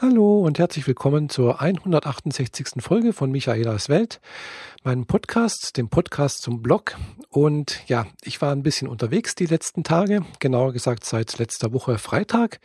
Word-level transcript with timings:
Hallo 0.00 0.38
und 0.42 0.60
herzlich 0.60 0.86
willkommen 0.86 1.28
zur 1.28 1.60
168. 1.60 2.68
Folge 2.78 3.12
von 3.12 3.32
Michaelas 3.32 3.88
Welt, 3.88 4.20
meinem 4.84 5.06
Podcast, 5.06 5.76
dem 5.76 5.88
Podcast 5.88 6.42
zum 6.42 6.62
Blog. 6.62 6.96
Und 7.30 7.80
ja, 7.88 8.06
ich 8.22 8.40
war 8.40 8.52
ein 8.52 8.62
bisschen 8.62 8.86
unterwegs 8.86 9.34
die 9.34 9.46
letzten 9.46 9.82
Tage, 9.82 10.22
genauer 10.38 10.72
gesagt 10.72 11.04
seit 11.04 11.36
letzter 11.38 11.72
Woche 11.72 11.98
Freitag. 11.98 12.60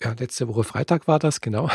Ja, 0.00 0.12
letzte 0.18 0.48
Woche 0.48 0.64
Freitag 0.64 1.06
war 1.06 1.20
das, 1.20 1.40
genau. 1.40 1.70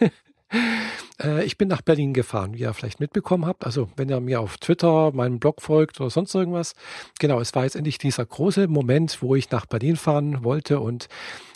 Äh, 1.22 1.44
ich 1.44 1.58
bin 1.58 1.68
nach 1.68 1.82
Berlin 1.82 2.14
gefahren, 2.14 2.54
wie 2.54 2.60
ihr 2.60 2.74
vielleicht 2.74 3.00
mitbekommen 3.00 3.46
habt. 3.46 3.64
Also 3.64 3.88
wenn 3.96 4.08
ihr 4.08 4.20
mir 4.20 4.40
auf 4.40 4.58
Twitter, 4.58 5.12
meinem 5.12 5.38
Blog 5.38 5.62
folgt 5.62 6.00
oder 6.00 6.10
sonst 6.10 6.34
irgendwas. 6.34 6.74
Genau, 7.18 7.40
es 7.40 7.54
war 7.54 7.64
jetzt 7.64 7.76
endlich 7.76 7.98
dieser 7.98 8.24
große 8.24 8.68
Moment, 8.68 9.22
wo 9.22 9.34
ich 9.34 9.50
nach 9.50 9.66
Berlin 9.66 9.96
fahren 9.96 10.44
wollte. 10.44 10.80
Und 10.80 11.08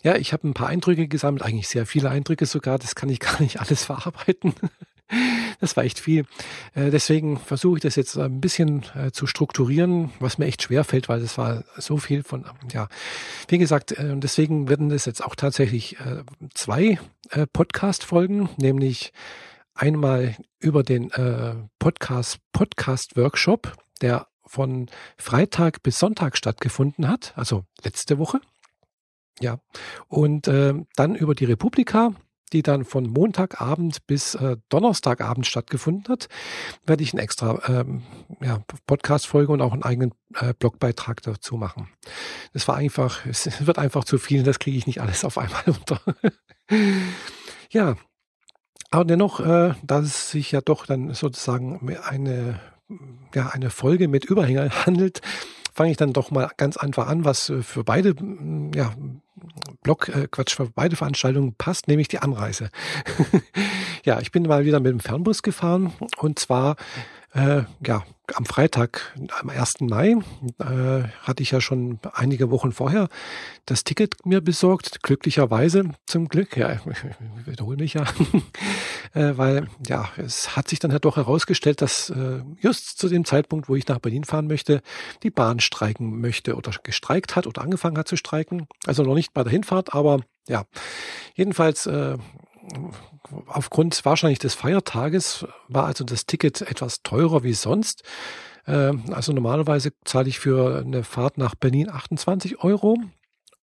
ja, 0.02 0.16
ich 0.16 0.32
habe 0.32 0.48
ein 0.48 0.54
paar 0.54 0.68
Eindrücke 0.68 1.08
gesammelt, 1.08 1.42
eigentlich 1.42 1.68
sehr 1.68 1.86
viele 1.86 2.10
Eindrücke 2.10 2.46
sogar. 2.46 2.78
Das 2.78 2.94
kann 2.94 3.08
ich 3.08 3.20
gar 3.20 3.40
nicht 3.40 3.60
alles 3.60 3.84
verarbeiten. 3.84 4.54
Das 5.60 5.76
war 5.76 5.84
echt 5.84 6.00
viel. 6.00 6.24
Äh, 6.74 6.90
deswegen 6.90 7.38
versuche 7.38 7.76
ich 7.76 7.82
das 7.82 7.96
jetzt 7.96 8.16
ein 8.16 8.40
bisschen 8.40 8.82
äh, 8.94 9.10
zu 9.10 9.26
strukturieren, 9.26 10.10
was 10.20 10.38
mir 10.38 10.46
echt 10.46 10.62
schwer 10.62 10.84
fällt, 10.84 11.10
weil 11.10 11.20
das 11.20 11.36
war 11.36 11.64
so 11.76 11.98
viel 11.98 12.22
von, 12.22 12.46
ja, 12.72 12.88
wie 13.48 13.58
gesagt, 13.58 13.94
deswegen 13.98 14.70
werden 14.70 14.88
das 14.88 15.04
jetzt 15.04 15.22
auch 15.22 15.34
tatsächlich 15.34 15.98
zwei 16.54 16.98
Podcast-Folgen, 17.52 18.48
nämlich 18.56 19.12
einmal 19.74 20.36
über 20.58 20.82
den 20.82 21.10
äh, 21.12 21.54
Podcast 21.78 22.38
Podcast 22.52 23.16
Workshop, 23.16 23.76
der 24.00 24.28
von 24.44 24.90
Freitag 25.16 25.82
bis 25.82 25.98
Sonntag 25.98 26.36
stattgefunden 26.36 27.08
hat, 27.08 27.32
also 27.36 27.64
letzte 27.82 28.18
Woche. 28.18 28.40
Ja, 29.40 29.58
und 30.08 30.46
äh, 30.46 30.74
dann 30.94 31.14
über 31.14 31.34
die 31.34 31.46
Republika, 31.46 32.14
die 32.52 32.62
dann 32.62 32.84
von 32.84 33.08
Montagabend 33.08 34.06
bis 34.06 34.34
äh, 34.34 34.58
Donnerstagabend 34.68 35.46
stattgefunden 35.46 36.12
hat, 36.12 36.28
werde 36.84 37.02
ich 37.02 37.14
eine 37.14 37.22
extra 37.22 37.60
ähm, 37.66 38.02
ja, 38.42 38.62
Podcast-Folge 38.86 39.52
und 39.52 39.62
auch 39.62 39.72
einen 39.72 39.84
eigenen 39.84 40.12
äh, 40.34 40.52
Blogbeitrag 40.52 41.22
dazu 41.22 41.56
machen. 41.56 41.88
Das 42.52 42.68
war 42.68 42.76
einfach, 42.76 43.24
es 43.26 43.66
wird 43.66 43.78
einfach 43.78 44.04
zu 44.04 44.18
viel, 44.18 44.42
das 44.42 44.58
kriege 44.58 44.76
ich 44.76 44.86
nicht 44.86 45.00
alles 45.00 45.24
auf 45.24 45.38
einmal 45.38 45.62
unter. 45.66 46.00
ja, 47.70 47.96
aber 48.92 49.04
dennoch, 49.04 49.40
äh, 49.40 49.74
da 49.82 50.00
es 50.00 50.30
sich 50.30 50.52
ja 50.52 50.60
doch 50.60 50.86
dann 50.86 51.14
sozusagen 51.14 51.80
eine, 52.04 52.60
ja, 53.34 53.48
eine 53.48 53.70
Folge 53.70 54.06
mit 54.06 54.24
Überhänger 54.26 54.68
handelt, 54.86 55.22
fange 55.72 55.90
ich 55.90 55.96
dann 55.96 56.12
doch 56.12 56.30
mal 56.30 56.50
ganz 56.58 56.76
einfach 56.76 57.08
an, 57.08 57.24
was 57.24 57.48
äh, 57.48 57.62
für 57.62 57.84
beide, 57.84 58.14
ja, 58.74 58.92
Blog, 59.82 60.08
äh, 60.10 60.28
Quatsch, 60.30 60.54
für 60.54 60.68
beide 60.68 60.96
Veranstaltungen 60.96 61.54
passt, 61.54 61.88
nämlich 61.88 62.08
die 62.08 62.18
Anreise. 62.18 62.70
ja, 64.04 64.20
ich 64.20 64.30
bin 64.30 64.42
mal 64.42 64.66
wieder 64.66 64.78
mit 64.78 64.92
dem 64.92 65.00
Fernbus 65.00 65.42
gefahren 65.42 65.92
und 66.18 66.38
zwar 66.38 66.76
äh, 67.34 67.62
ja, 67.86 68.02
am 68.34 68.44
Freitag, 68.44 69.14
am 69.40 69.48
1. 69.48 69.80
Mai, 69.80 70.16
äh, 70.58 71.08
hatte 71.22 71.42
ich 71.42 71.50
ja 71.50 71.60
schon 71.60 71.98
einige 72.12 72.50
Wochen 72.50 72.72
vorher 72.72 73.08
das 73.66 73.84
Ticket 73.84 74.26
mir 74.26 74.40
besorgt. 74.40 75.02
Glücklicherweise, 75.02 75.90
zum 76.06 76.28
Glück, 76.28 76.56
ja, 76.56 76.72
ich 76.90 77.46
wiederhole 77.46 77.76
mich 77.78 77.94
ja, 77.94 78.04
äh, 79.14 79.36
weil 79.36 79.68
ja, 79.86 80.10
es 80.16 80.56
hat 80.56 80.68
sich 80.68 80.78
dann 80.78 80.92
halt 80.92 81.04
doch 81.04 81.16
herausgestellt, 81.16 81.80
dass 81.80 82.10
äh, 82.10 82.42
just 82.60 82.98
zu 82.98 83.08
dem 83.08 83.24
Zeitpunkt, 83.24 83.68
wo 83.68 83.76
ich 83.76 83.88
nach 83.88 83.98
Berlin 83.98 84.24
fahren 84.24 84.46
möchte, 84.46 84.82
die 85.22 85.30
Bahn 85.30 85.60
streiken 85.60 86.20
möchte 86.20 86.54
oder 86.54 86.72
gestreikt 86.82 87.36
hat 87.36 87.46
oder 87.46 87.62
angefangen 87.62 87.98
hat 87.98 88.08
zu 88.08 88.16
streiken. 88.16 88.66
Also 88.86 89.02
noch 89.02 89.14
nicht 89.14 89.32
bei 89.32 89.42
der 89.42 89.52
Hinfahrt, 89.52 89.94
aber 89.94 90.20
ja, 90.48 90.64
jedenfalls 91.34 91.86
äh, 91.86 92.18
aufgrund 93.46 94.04
wahrscheinlich 94.04 94.38
des 94.38 94.54
Feiertages 94.54 95.46
war 95.68 95.86
also 95.86 96.04
das 96.04 96.26
Ticket 96.26 96.62
etwas 96.62 97.02
teurer 97.02 97.42
wie 97.42 97.54
sonst. 97.54 98.02
Ähm, 98.66 99.04
also 99.12 99.32
normalerweise 99.32 99.92
zahle 100.04 100.28
ich 100.28 100.38
für 100.38 100.82
eine 100.84 101.04
Fahrt 101.04 101.38
nach 101.38 101.54
Berlin 101.54 101.90
28 101.90 102.62
Euro. 102.62 102.96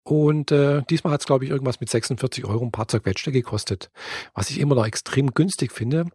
Und 0.04 0.52
äh, 0.52 0.82
diesmal 0.90 1.14
hat 1.14 1.22
es, 1.22 1.28
glaube 1.28 1.46
ich, 1.46 1.52
irgendwas 1.52 1.80
mit 1.80 1.90
46 1.90 2.46
Euro 2.46 2.66
ein 2.66 2.72
paar 2.72 2.88
zerquetschte 2.88 3.32
gekostet, 3.32 3.92
was 4.34 4.50
ich 4.50 4.60
immer 4.60 4.76
noch 4.76 4.88
extrem 4.88 5.34
günstig 5.34 5.72
finde. 5.72 6.06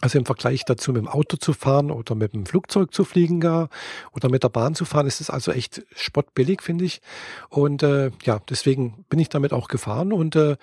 Also 0.00 0.18
im 0.18 0.24
Vergleich 0.24 0.64
dazu 0.64 0.92
mit 0.92 1.02
dem 1.02 1.08
Auto 1.08 1.36
zu 1.36 1.52
fahren 1.52 1.90
oder 1.90 2.14
mit 2.14 2.32
dem 2.32 2.46
Flugzeug 2.46 2.94
zu 2.94 3.04
fliegen 3.04 3.40
gar 3.40 3.68
oder 4.12 4.30
mit 4.30 4.42
der 4.42 4.48
Bahn 4.48 4.74
zu 4.74 4.84
fahren, 4.84 5.06
ist 5.06 5.20
es 5.20 5.28
also 5.30 5.52
echt 5.52 5.82
spottbillig, 5.94 6.62
finde 6.62 6.84
ich. 6.84 7.02
Und 7.48 7.82
äh, 7.82 8.10
ja, 8.22 8.40
deswegen 8.48 9.04
bin 9.08 9.18
ich 9.18 9.28
damit 9.28 9.52
auch 9.52 9.68
gefahren 9.68 10.12
und 10.12 10.36
äh, 10.36 10.56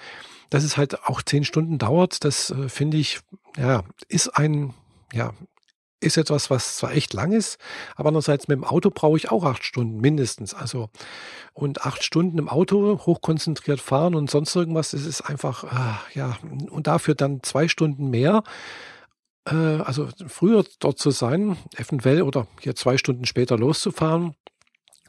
dass 0.50 0.64
es 0.64 0.78
halt 0.78 1.04
auch 1.04 1.22
zehn 1.22 1.44
Stunden 1.44 1.78
dauert, 1.78 2.24
das 2.24 2.52
äh, 2.52 2.70
finde 2.70 2.98
ich, 2.98 3.20
ja, 3.58 3.84
ist 4.08 4.30
ein, 4.30 4.74
ja, 5.14 5.34
ist 6.00 6.18
etwas, 6.18 6.50
was 6.50 6.78
zwar 6.78 6.94
echt 6.94 7.14
lang 7.14 7.32
ist, 7.32 7.58
aber 7.96 8.10
andererseits 8.10 8.48
mit 8.48 8.58
dem 8.58 8.64
Auto 8.64 8.92
brauche 8.92 9.18
ich 9.18 9.32
auch 9.32 9.44
acht 9.44 9.64
Stunden 9.64 10.00
mindestens. 10.00 10.54
Also 10.54 10.90
und 11.54 11.86
acht 11.86 12.04
Stunden 12.04 12.38
im 12.38 12.50
Auto 12.50 13.00
hochkonzentriert 13.06 13.82
fahren 13.82 14.14
und 14.14 14.30
sonst 14.30 14.56
irgendwas, 14.56 14.92
das 14.92 15.06
ist 15.06 15.22
einfach, 15.22 15.64
äh, 15.64 16.18
ja, 16.18 16.38
und 16.70 16.88
dafür 16.88 17.16
dann 17.16 17.42
zwei 17.42 17.68
Stunden 17.68 18.10
mehr 18.10 18.44
äh, 19.50 19.82
also 19.82 20.10
früher 20.28 20.66
dort 20.80 21.00
zu 21.00 21.12
sein, 21.12 21.58
eventuell 21.76 22.22
oder 22.22 22.48
hier 22.62 22.76
zwei 22.76 22.98
Stunden 22.98 23.26
später 23.26 23.58
loszufahren, 23.58 24.36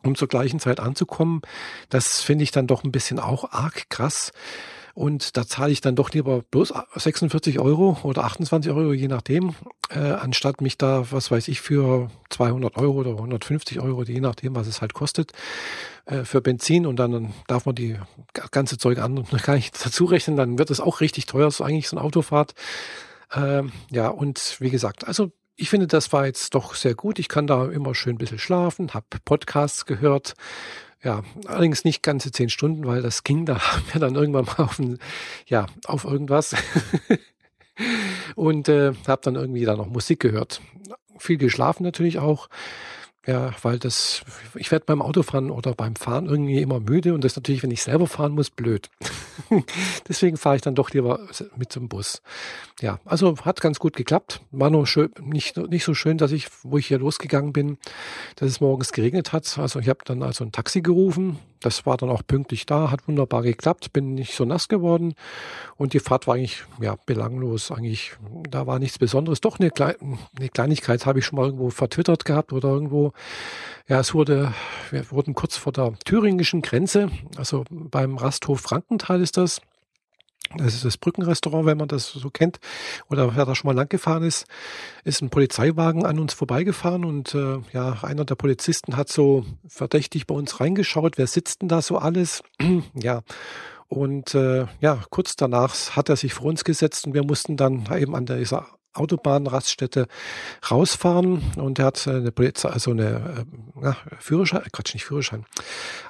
um 0.03 0.15
zur 0.15 0.29
gleichen 0.29 0.61
Zeit 0.61 0.81
anzukommen, 0.81 1.43
das 1.89 2.21
finde 2.21 2.45
ich 2.45 2.51
dann 2.51 2.67
doch 2.67 2.85
ein 2.85 2.93
bisschen 2.93 3.19
auch 3.19 3.53
arg 3.53 3.91
krass. 3.91 4.33
Und 4.95 5.37
da 5.37 5.47
zahle 5.47 5.71
ich 5.71 5.81
dann 5.81 5.95
doch 5.95 6.11
lieber 6.11 6.43
bloß 6.51 6.75
46 6.97 7.61
Euro 7.61 7.99
oder 8.03 8.25
28 8.25 8.73
Euro, 8.73 8.93
je 8.93 9.07
nachdem, 9.07 9.55
äh, 9.91 10.01
anstatt 10.01 10.61
mich 10.61 10.77
da, 10.77 11.13
was 11.13 11.31
weiß 11.31 11.47
ich, 11.47 11.61
für 11.61 12.11
200 12.31 12.77
Euro 12.79 12.99
oder 12.99 13.11
150 13.13 13.79
Euro, 13.79 14.03
je 14.03 14.19
nachdem, 14.19 14.57
was 14.57 14.67
es 14.67 14.81
halt 14.81 14.95
kostet, 14.95 15.31
äh, 16.07 16.25
für 16.25 16.41
Benzin 16.41 16.85
und 16.85 16.97
dann 16.97 17.33
darf 17.47 17.65
man 17.65 17.77
die 17.77 17.97
ganze 18.51 18.77
Zeug 18.77 18.99
an 18.99 19.19
und 19.19 19.31
gar 19.45 19.55
nicht 19.55 19.87
dazu 19.87 20.05
rechnen, 20.05 20.37
dann 20.37 20.59
wird 20.59 20.71
es 20.71 20.81
auch 20.81 21.01
richtig 21.01 21.27
teuer, 21.27 21.49
so 21.53 21.63
eigentlich 21.63 21.89
so 21.89 21.97
eine 21.97 22.05
Autofahrt. 22.05 22.55
Ähm, 23.35 23.73
ja, 23.91 24.09
und 24.09 24.57
wie 24.61 24.71
gesagt, 24.71 25.07
also 25.07 25.33
ich 25.57 25.71
finde, 25.71 25.89
das 25.89 26.13
war 26.13 26.25
jetzt 26.27 26.55
doch 26.55 26.75
sehr 26.75 26.95
gut. 26.95 27.19
Ich 27.19 27.29
kann 27.29 27.47
da 27.47 27.67
immer 27.67 27.95
schön 27.95 28.15
ein 28.15 28.19
bisschen 28.19 28.39
schlafen, 28.39 28.95
habe 28.95 29.07
Podcasts 29.25 29.87
gehört. 29.87 30.35
Ja, 31.03 31.23
allerdings 31.47 31.85
nicht 31.85 32.03
ganze 32.03 32.33
zehn 32.33 32.49
Stunden, 32.49 32.87
weil 32.87 33.03
das 33.03 33.25
ging 33.25 33.45
da 33.45 33.61
mir 33.93 34.01
dann 34.01 34.15
irgendwann 34.15 34.47
mal 34.47 34.65
auf, 34.65 34.79
ein, 34.79 34.99
ja, 35.47 35.67
auf 35.85 36.05
irgendwas. 36.05 36.55
und 38.37 38.69
äh, 38.69 38.93
habe 39.07 39.23
dann 39.23 39.35
irgendwie 39.35 39.65
da 39.65 39.77
noch 39.77 39.89
Musik 39.89 40.21
gehört. 40.21 40.61
Viel 41.19 41.39
geschlafen 41.39 41.83
natürlich 41.83 42.19
auch. 42.19 42.49
Ja, 43.29 43.53
weil 43.61 43.79
das, 43.79 44.23
ich 44.55 44.71
werde 44.71 44.87
beim 44.87 45.03
Autofahren 45.03 45.51
oder 45.51 45.75
beim 45.75 45.97
Fahren 45.97 46.25
irgendwie 46.25 46.63
immer 46.63 46.81
müde 46.81 47.13
und 47.13 47.25
das 47.25 47.37
natürlich, 47.37 47.63
wenn 47.63 47.71
ich 47.71 47.83
selber 47.83 48.07
fahren 48.07 48.33
muss, 48.33 48.49
blöd. 48.49 48.89
Deswegen 50.09 50.39
fahre 50.39 50.57
ich 50.57 50.63
dann 50.63 50.75
doch 50.75 50.93
lieber 50.93 51.29
mit 51.55 51.71
zum 51.71 51.91
Bus. 51.91 52.23
Ja, 52.81 53.01
also 53.05 53.37
hat 53.45 53.61
ganz 53.61 53.81
gut 53.81 53.95
geklappt. 53.97 54.41
War 54.51 54.71
nur 54.71 54.87
schön, 54.87 55.11
nicht, 55.21 55.59
nicht 55.59 55.85
so 55.85 55.93
schön, 55.93 56.17
dass 56.17 56.33
ich, 56.33 56.47
wo 56.63 56.79
ich 56.79 56.87
hier 56.87 57.01
losgegangen 57.01 57.53
bin, 57.53 57.77
dass 58.37 58.49
es 58.49 58.63
morgens 58.63 58.93
geregnet 58.93 59.35
hat. 59.35 59.59
Also 59.59 59.79
ich 59.79 59.91
habe 59.91 60.01
dann 60.07 60.23
also 60.23 60.45
ein 60.45 60.53
Taxi 60.53 60.81
gerufen, 60.81 61.39
das 61.61 61.87
war 61.87 61.97
dann 61.97 62.11
auch 62.11 62.23
pünktlich 62.27 62.67
da, 62.67 62.91
hat 62.91 63.07
wunderbar 63.09 63.43
geklappt, 63.43 63.93
bin 63.93 64.15
nicht 64.15 64.35
so 64.35 64.45
nass 64.45 64.69
geworden 64.69 65.15
und 65.77 65.93
die 65.93 66.01
Fahrt 66.01 66.27
war 66.27 66.35
eigentlich 66.35 66.65
ja 66.81 66.97
belanglos. 67.07 67.71
Eigentlich, 67.71 68.13
da 68.49 68.67
war 68.67 68.79
nichts 68.79 68.99
Besonderes. 68.99 69.41
Doch 69.41 69.59
eine, 69.59 69.71
Kle 69.71 69.97
eine 70.37 70.49
Kleinigkeit 70.49 71.07
habe 71.07 71.19
ich 71.19 71.27
schon 71.27 71.39
mal 71.39 71.47
irgendwo 71.47 71.71
vertwittert 71.71 72.25
gehabt 72.25 72.53
oder 72.53 72.69
irgendwo. 72.69 73.13
Ja, 73.89 74.01
es 74.01 74.15
wurde, 74.15 74.53
wir 74.91 75.11
wurden 75.11 75.35
kurz 75.35 75.57
vor 75.57 75.73
der 75.73 75.95
thüringischen 76.05 76.63
Grenze, 76.63 77.11
also 77.37 77.65
beim 77.71 78.17
Rasthof 78.17 78.61
Frankenthal 78.61 79.21
ist 79.21 79.37
das. 79.37 79.61
Das 80.57 80.75
ist 80.75 80.85
das 80.85 80.97
Brückenrestaurant, 80.97 81.67
wenn 81.67 81.77
man 81.77 81.89
das 81.89 82.11
so 82.11 82.31
kennt. 82.31 82.59
Oder 83.11 83.37
wer 83.37 83.45
da 83.45 83.55
schon 83.55 83.69
mal 83.69 83.77
lang 83.77 83.89
gefahren 83.89 84.23
ist, 84.23 84.47
ist 85.05 85.21
ein 85.21 85.31
Polizeiwagen 85.31 86.07
an 86.07 86.19
uns 86.19 86.33
vorbeigefahren 86.33 87.05
und 87.05 87.35
äh, 87.35 87.59
ja, 87.73 87.99
einer 88.03 88.25
der 88.25 88.35
Polizisten 88.35 88.97
hat 88.97 89.11
so 89.11 89.45
verdächtig 89.67 90.27
bei 90.27 90.35
uns 90.35 90.61
reingeschaut, 90.61 91.19
wer 91.19 91.27
sitzt 91.27 91.63
denn 91.63 91.69
da 91.69 91.83
so 91.83 91.99
alles? 91.99 92.43
ja, 92.95 93.23
und 93.89 94.35
äh, 94.35 94.67
ja, 94.81 95.03
kurz 95.11 95.37
danach 95.37 95.97
hat 95.97 96.09
er 96.09 96.17
sich 96.17 96.35
vor 96.35 96.47
uns 96.47 96.65
gesetzt 96.65 97.07
und 97.07 97.15
wir 97.15 97.25
mussten 97.25 97.57
dann 97.57 97.87
eben 97.95 98.15
an 98.15 98.27
dieser 98.27 98.67
Autobahnraststätte 98.99 100.07
rausfahren 100.71 101.43
und 101.57 101.79
er 101.79 101.87
hat 101.87 102.07
eine 102.09 102.33
Polizei, 102.33 102.69
also 102.69 102.91
eine 102.91 103.47
äh, 103.81 103.85
ja, 103.85 103.97
Führerschein, 104.19 104.63
äh, 104.63 104.69
Quatsch, 104.73 104.95
nicht 104.95 105.05
Führerschein, 105.05 105.45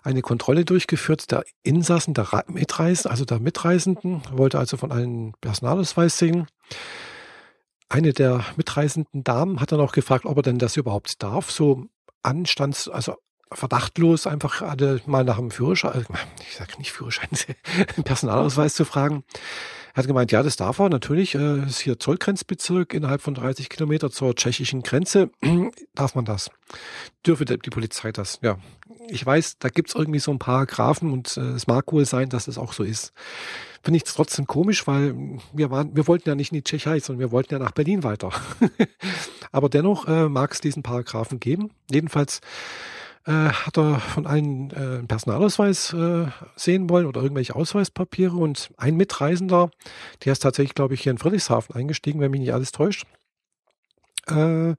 eine 0.02 0.22
Kontrolle 0.22 0.64
durchgeführt 0.64 1.30
der 1.30 1.44
Insassen, 1.62 2.14
der 2.14 2.44
Mitreisenden, 2.48 3.10
also 3.10 3.24
der 3.24 3.40
Mitreisenden, 3.40 4.22
wollte 4.32 4.58
also 4.58 4.76
von 4.76 4.92
allen 4.92 5.34
Personalausweis 5.40 6.18
sehen. 6.18 6.46
Eine 7.88 8.12
der 8.12 8.44
mitreisenden 8.56 9.24
Damen 9.24 9.60
hat 9.60 9.72
dann 9.72 9.80
auch 9.80 9.92
gefragt, 9.92 10.26
ob 10.26 10.36
er 10.36 10.42
denn 10.42 10.58
das 10.58 10.76
überhaupt 10.76 11.22
darf, 11.22 11.50
so 11.50 11.86
anstands, 12.22 12.88
also 12.88 13.14
verdachtlos 13.52 14.26
einfach 14.26 14.60
mal 15.06 15.24
nach 15.24 15.38
dem 15.38 15.50
Führerschein, 15.50 16.02
äh, 16.02 16.16
ich 16.48 16.56
sage 16.56 16.72
nicht 16.78 16.92
Führerschein, 16.92 17.28
Personalausweis 18.04 18.74
zu 18.74 18.84
fragen. 18.84 19.24
Hat 19.98 20.06
gemeint, 20.06 20.32
ja, 20.32 20.42
das 20.42 20.56
darf 20.56 20.78
er 20.78 20.88
natürlich. 20.88 21.34
Äh, 21.34 21.64
ist 21.66 21.80
hier 21.80 21.98
Zollgrenzbezirk 21.98 22.94
innerhalb 22.94 23.20
von 23.20 23.34
30 23.34 23.68
Kilometer 23.68 24.10
zur 24.10 24.34
tschechischen 24.34 24.82
Grenze. 24.82 25.30
darf 25.94 26.14
man 26.14 26.24
das? 26.24 26.50
Dürfe 27.26 27.44
die 27.44 27.70
Polizei 27.70 28.12
das? 28.12 28.38
Ja, 28.42 28.58
ich 29.08 29.24
weiß, 29.24 29.58
da 29.58 29.68
gibt's 29.68 29.94
irgendwie 29.94 30.20
so 30.20 30.30
ein 30.30 30.38
paar 30.38 30.66
Grafen 30.66 31.12
und 31.12 31.36
äh, 31.36 31.40
es 31.40 31.66
mag 31.66 31.92
wohl 31.92 32.04
sein, 32.04 32.28
dass 32.28 32.46
es 32.48 32.58
auch 32.58 32.72
so 32.72 32.84
ist. 32.84 33.12
Finde 33.82 33.96
ich 33.96 34.04
trotzdem 34.04 34.46
komisch, 34.46 34.86
weil 34.86 35.14
wir 35.52 35.70
waren, 35.70 35.96
wir 35.96 36.06
wollten 36.06 36.28
ja 36.28 36.34
nicht 36.34 36.52
in 36.52 36.58
die 36.58 36.64
Tschechei, 36.64 37.00
sondern 37.00 37.20
wir 37.20 37.32
wollten 37.32 37.54
ja 37.54 37.58
nach 37.58 37.72
Berlin 37.72 38.04
weiter. 38.04 38.30
Aber 39.52 39.68
dennoch 39.68 40.06
äh, 40.06 40.28
mag 40.28 40.52
es 40.52 40.60
diesen 40.60 40.82
Paragraphen 40.82 41.40
geben. 41.40 41.70
Jedenfalls 41.90 42.40
äh, 43.28 43.50
hat 43.50 43.76
er 43.76 44.00
von 44.00 44.26
allen 44.26 44.70
äh, 44.70 44.74
einen 44.76 45.06
Personalausweis 45.06 45.92
äh, 45.92 46.26
sehen 46.56 46.88
wollen 46.88 47.06
oder 47.06 47.22
irgendwelche 47.22 47.54
Ausweispapiere 47.54 48.34
und 48.34 48.70
ein 48.78 48.96
Mitreisender, 48.96 49.70
der 50.24 50.32
ist 50.32 50.40
tatsächlich, 50.40 50.74
glaube 50.74 50.94
ich, 50.94 51.02
hier 51.02 51.12
in 51.12 51.18
Friedrichshafen 51.18 51.74
eingestiegen, 51.74 52.20
wenn 52.20 52.30
mich 52.30 52.40
nicht 52.40 52.54
alles 52.54 52.72
täuscht. 52.72 53.06
Äh, 54.28 54.74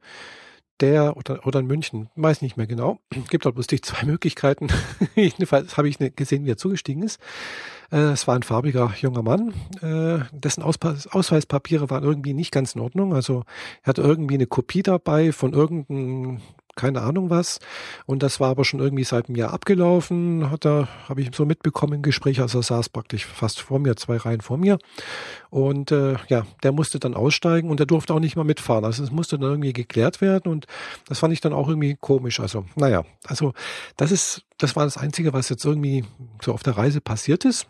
der 0.79 1.17
oder, 1.17 1.45
oder 1.45 1.59
in 1.59 1.67
München, 1.67 2.09
weiß 2.15 2.41
nicht 2.41 2.57
mehr 2.57 2.65
genau. 2.65 2.99
Gibt 3.29 3.45
dort 3.45 3.55
bloß 3.55 3.67
die 3.67 3.81
zwei 3.81 4.05
Möglichkeiten. 4.05 4.67
Jedenfalls 5.15 5.77
habe 5.77 5.89
ich 5.89 5.99
gesehen, 6.15 6.45
wie 6.45 6.51
er 6.51 6.57
zugestiegen 6.57 7.03
ist. 7.03 7.19
Äh, 7.91 8.13
es 8.13 8.27
war 8.27 8.35
ein 8.35 8.43
farbiger 8.43 8.93
junger 8.99 9.21
Mann, 9.21 9.53
äh, 9.81 10.25
dessen 10.31 10.63
Ausweispapiere 10.63 11.89
waren 11.91 12.03
irgendwie 12.03 12.33
nicht 12.33 12.51
ganz 12.51 12.73
in 12.73 12.81
Ordnung. 12.81 13.13
Also 13.13 13.43
er 13.83 13.89
hatte 13.89 14.01
irgendwie 14.01 14.35
eine 14.35 14.47
Kopie 14.47 14.81
dabei 14.81 15.31
von 15.33 15.53
irgendeinem 15.53 16.41
keine 16.79 17.01
Ahnung 17.01 17.29
was. 17.29 17.59
Und 18.05 18.23
das 18.23 18.39
war 18.39 18.49
aber 18.49 18.63
schon 18.63 18.79
irgendwie 18.79 19.03
seit 19.03 19.27
einem 19.27 19.35
Jahr 19.35 19.51
abgelaufen, 19.51 20.49
hat 20.49 20.65
er, 20.65 20.87
habe 21.09 21.21
ich 21.21 21.29
so 21.35 21.45
mitbekommen 21.45 21.93
im 21.95 22.01
Gespräch, 22.01 22.39
also 22.39 22.59
er 22.59 22.63
saß 22.63 22.89
praktisch 22.89 23.25
fast 23.25 23.59
vor 23.59 23.79
mir, 23.79 23.97
zwei 23.97 24.15
Reihen 24.15 24.39
vor 24.39 24.57
mir. 24.57 24.79
Und 25.49 25.91
äh, 25.91 26.15
ja, 26.29 26.45
der 26.63 26.71
musste 26.71 26.97
dann 26.99 27.15
aussteigen 27.15 27.69
und 27.69 27.79
der 27.79 27.85
durfte 27.85 28.13
auch 28.13 28.19
nicht 28.19 28.37
mehr 28.37 28.45
mitfahren. 28.45 28.85
Also 28.85 29.03
es 29.03 29.11
musste 29.11 29.37
dann 29.37 29.49
irgendwie 29.49 29.73
geklärt 29.73 30.21
werden 30.21 30.49
und 30.49 30.67
das 31.07 31.19
fand 31.19 31.33
ich 31.33 31.41
dann 31.41 31.51
auch 31.53 31.67
irgendwie 31.67 31.97
komisch. 31.99 32.39
Also, 32.39 32.63
naja, 32.75 33.03
also 33.25 33.53
das 33.97 34.11
ist, 34.11 34.45
das 34.57 34.77
war 34.77 34.85
das 34.85 34.97
Einzige, 34.97 35.33
was 35.33 35.49
jetzt 35.49 35.65
irgendwie 35.65 36.05
so 36.41 36.53
auf 36.53 36.63
der 36.63 36.77
Reise 36.77 37.01
passiert 37.01 37.43
ist. 37.43 37.67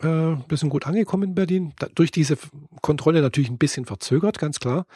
Äh, 0.00 0.36
bisschen 0.46 0.70
gut 0.70 0.86
angekommen 0.86 1.24
in 1.24 1.34
Berlin. 1.34 1.74
Da, 1.78 1.88
durch 1.94 2.12
diese 2.12 2.38
Kontrolle 2.80 3.20
natürlich 3.20 3.50
ein 3.50 3.58
bisschen 3.58 3.84
verzögert, 3.84 4.38
ganz 4.38 4.58
klar. 4.58 4.86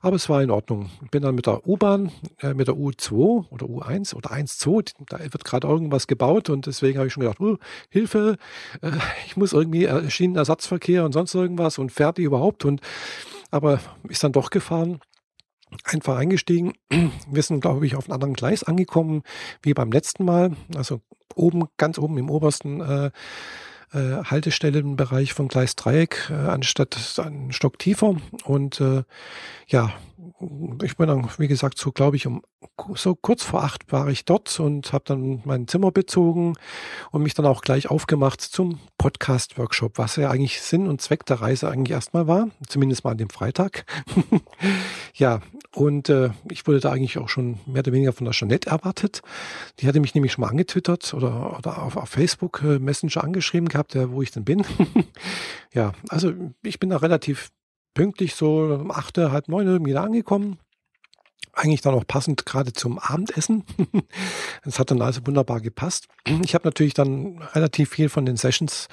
Aber 0.00 0.16
es 0.16 0.28
war 0.28 0.42
in 0.42 0.50
Ordnung. 0.50 0.90
Bin 1.10 1.22
dann 1.22 1.34
mit 1.34 1.46
der 1.46 1.66
U-Bahn, 1.66 2.12
äh, 2.40 2.54
mit 2.54 2.68
der 2.68 2.74
U2 2.76 3.48
oder 3.50 3.66
U1 3.66 4.14
oder 4.14 4.30
1.2, 4.30 4.94
da 5.08 5.18
wird 5.20 5.44
gerade 5.44 5.66
irgendwas 5.66 6.06
gebaut 6.06 6.50
und 6.50 6.66
deswegen 6.66 6.98
habe 6.98 7.08
ich 7.08 7.12
schon 7.12 7.22
gedacht, 7.22 7.40
oh, 7.40 7.56
Hilfe, 7.90 8.36
äh, 8.82 8.90
ich 9.26 9.36
muss 9.36 9.52
irgendwie 9.52 9.86
äh, 9.86 10.08
Schienenersatzverkehr 10.08 11.04
und 11.04 11.12
sonst 11.12 11.34
irgendwas 11.34 11.78
und 11.78 11.92
fährt 11.92 12.18
die 12.18 12.22
überhaupt 12.22 12.64
und 12.64 12.80
aber 13.50 13.80
ist 14.08 14.22
dann 14.22 14.32
doch 14.32 14.50
gefahren 14.50 15.00
einfach 15.84 16.16
eingestiegen. 16.16 16.72
Wir 17.30 17.42
sind, 17.42 17.60
glaube 17.60 17.86
ich, 17.86 17.96
auf 17.96 18.06
einem 18.06 18.14
anderen 18.14 18.34
Gleis 18.34 18.64
angekommen 18.64 19.22
wie 19.62 19.74
beim 19.74 19.92
letzten 19.92 20.24
Mal. 20.24 20.52
Also 20.74 21.00
oben, 21.34 21.64
ganz 21.76 21.98
oben 21.98 22.18
im 22.18 22.30
obersten 22.30 22.80
äh, 22.80 23.10
äh, 23.92 24.24
Haltestellenbereich 24.24 25.32
von 25.32 25.48
Gleis 25.48 25.76
Dreieck, 25.76 26.30
äh, 26.30 26.34
anstatt 26.34 27.18
einen 27.18 27.52
Stock 27.52 27.78
tiefer. 27.78 28.16
Und 28.44 28.80
äh, 28.80 29.02
ja, 29.66 29.92
ich 30.82 30.96
bin 30.96 31.08
dann, 31.08 31.28
wie 31.38 31.48
gesagt, 31.48 31.78
so 31.78 31.90
glaube 31.90 32.16
ich, 32.16 32.26
um 32.26 32.42
so 32.94 33.14
kurz 33.14 33.42
vor 33.42 33.64
acht 33.64 33.90
war 33.92 34.08
ich 34.08 34.24
dort 34.24 34.60
und 34.60 34.92
habe 34.92 35.04
dann 35.06 35.42
mein 35.44 35.66
Zimmer 35.66 35.90
bezogen 35.90 36.54
und 37.10 37.22
mich 37.22 37.34
dann 37.34 37.46
auch 37.46 37.62
gleich 37.62 37.90
aufgemacht 37.90 38.40
zum 38.40 38.78
Podcast-Workshop, 38.98 39.98
was 39.98 40.16
ja 40.16 40.30
eigentlich 40.30 40.60
Sinn 40.60 40.86
und 40.86 41.00
Zweck 41.00 41.26
der 41.26 41.40
Reise 41.40 41.68
eigentlich 41.68 41.92
erstmal 41.92 42.28
war, 42.28 42.48
zumindest 42.68 43.04
mal 43.04 43.12
an 43.12 43.18
dem 43.18 43.30
Freitag. 43.30 43.84
ja, 45.14 45.40
und 45.74 46.08
äh, 46.08 46.30
ich 46.50 46.66
wurde 46.66 46.80
da 46.80 46.92
eigentlich 46.92 47.18
auch 47.18 47.28
schon 47.28 47.58
mehr 47.66 47.80
oder 47.80 47.92
weniger 47.92 48.12
von 48.12 48.24
der 48.24 48.34
Jeanette 48.34 48.70
erwartet. 48.70 49.22
Die 49.80 49.88
hatte 49.88 50.00
mich 50.00 50.14
nämlich 50.14 50.32
schon 50.32 50.42
mal 50.42 50.50
angetwittert 50.50 51.14
oder, 51.14 51.58
oder 51.58 51.82
auf, 51.82 51.96
auf 51.96 52.08
Facebook 52.08 52.62
äh, 52.62 52.78
Messenger 52.78 53.24
angeschrieben 53.24 53.68
gehabt, 53.68 53.96
äh, 53.96 54.12
wo 54.12 54.22
ich 54.22 54.30
denn 54.30 54.44
bin. 54.44 54.64
ja, 55.72 55.92
also 56.08 56.32
ich 56.62 56.78
bin 56.78 56.90
da 56.90 56.98
relativ 56.98 57.50
pünktlich 57.94 58.34
so 58.34 58.78
um 58.80 58.90
acht, 58.90 59.18
halb 59.18 59.48
neun 59.48 59.66
irgendwie 59.66 59.92
da 59.92 60.04
angekommen. 60.04 60.58
Eigentlich 61.52 61.80
dann 61.80 61.94
auch 61.94 62.06
passend 62.06 62.46
gerade 62.46 62.72
zum 62.72 62.98
Abendessen. 62.98 63.64
Das 64.64 64.78
hat 64.78 64.90
dann 64.90 65.00
also 65.00 65.20
wunderbar 65.24 65.60
gepasst. 65.60 66.08
Ich 66.44 66.54
habe 66.54 66.66
natürlich 66.66 66.94
dann 66.94 67.40
relativ 67.54 67.90
viel 67.90 68.08
von 68.08 68.26
den 68.26 68.36
Sessions 68.36 68.88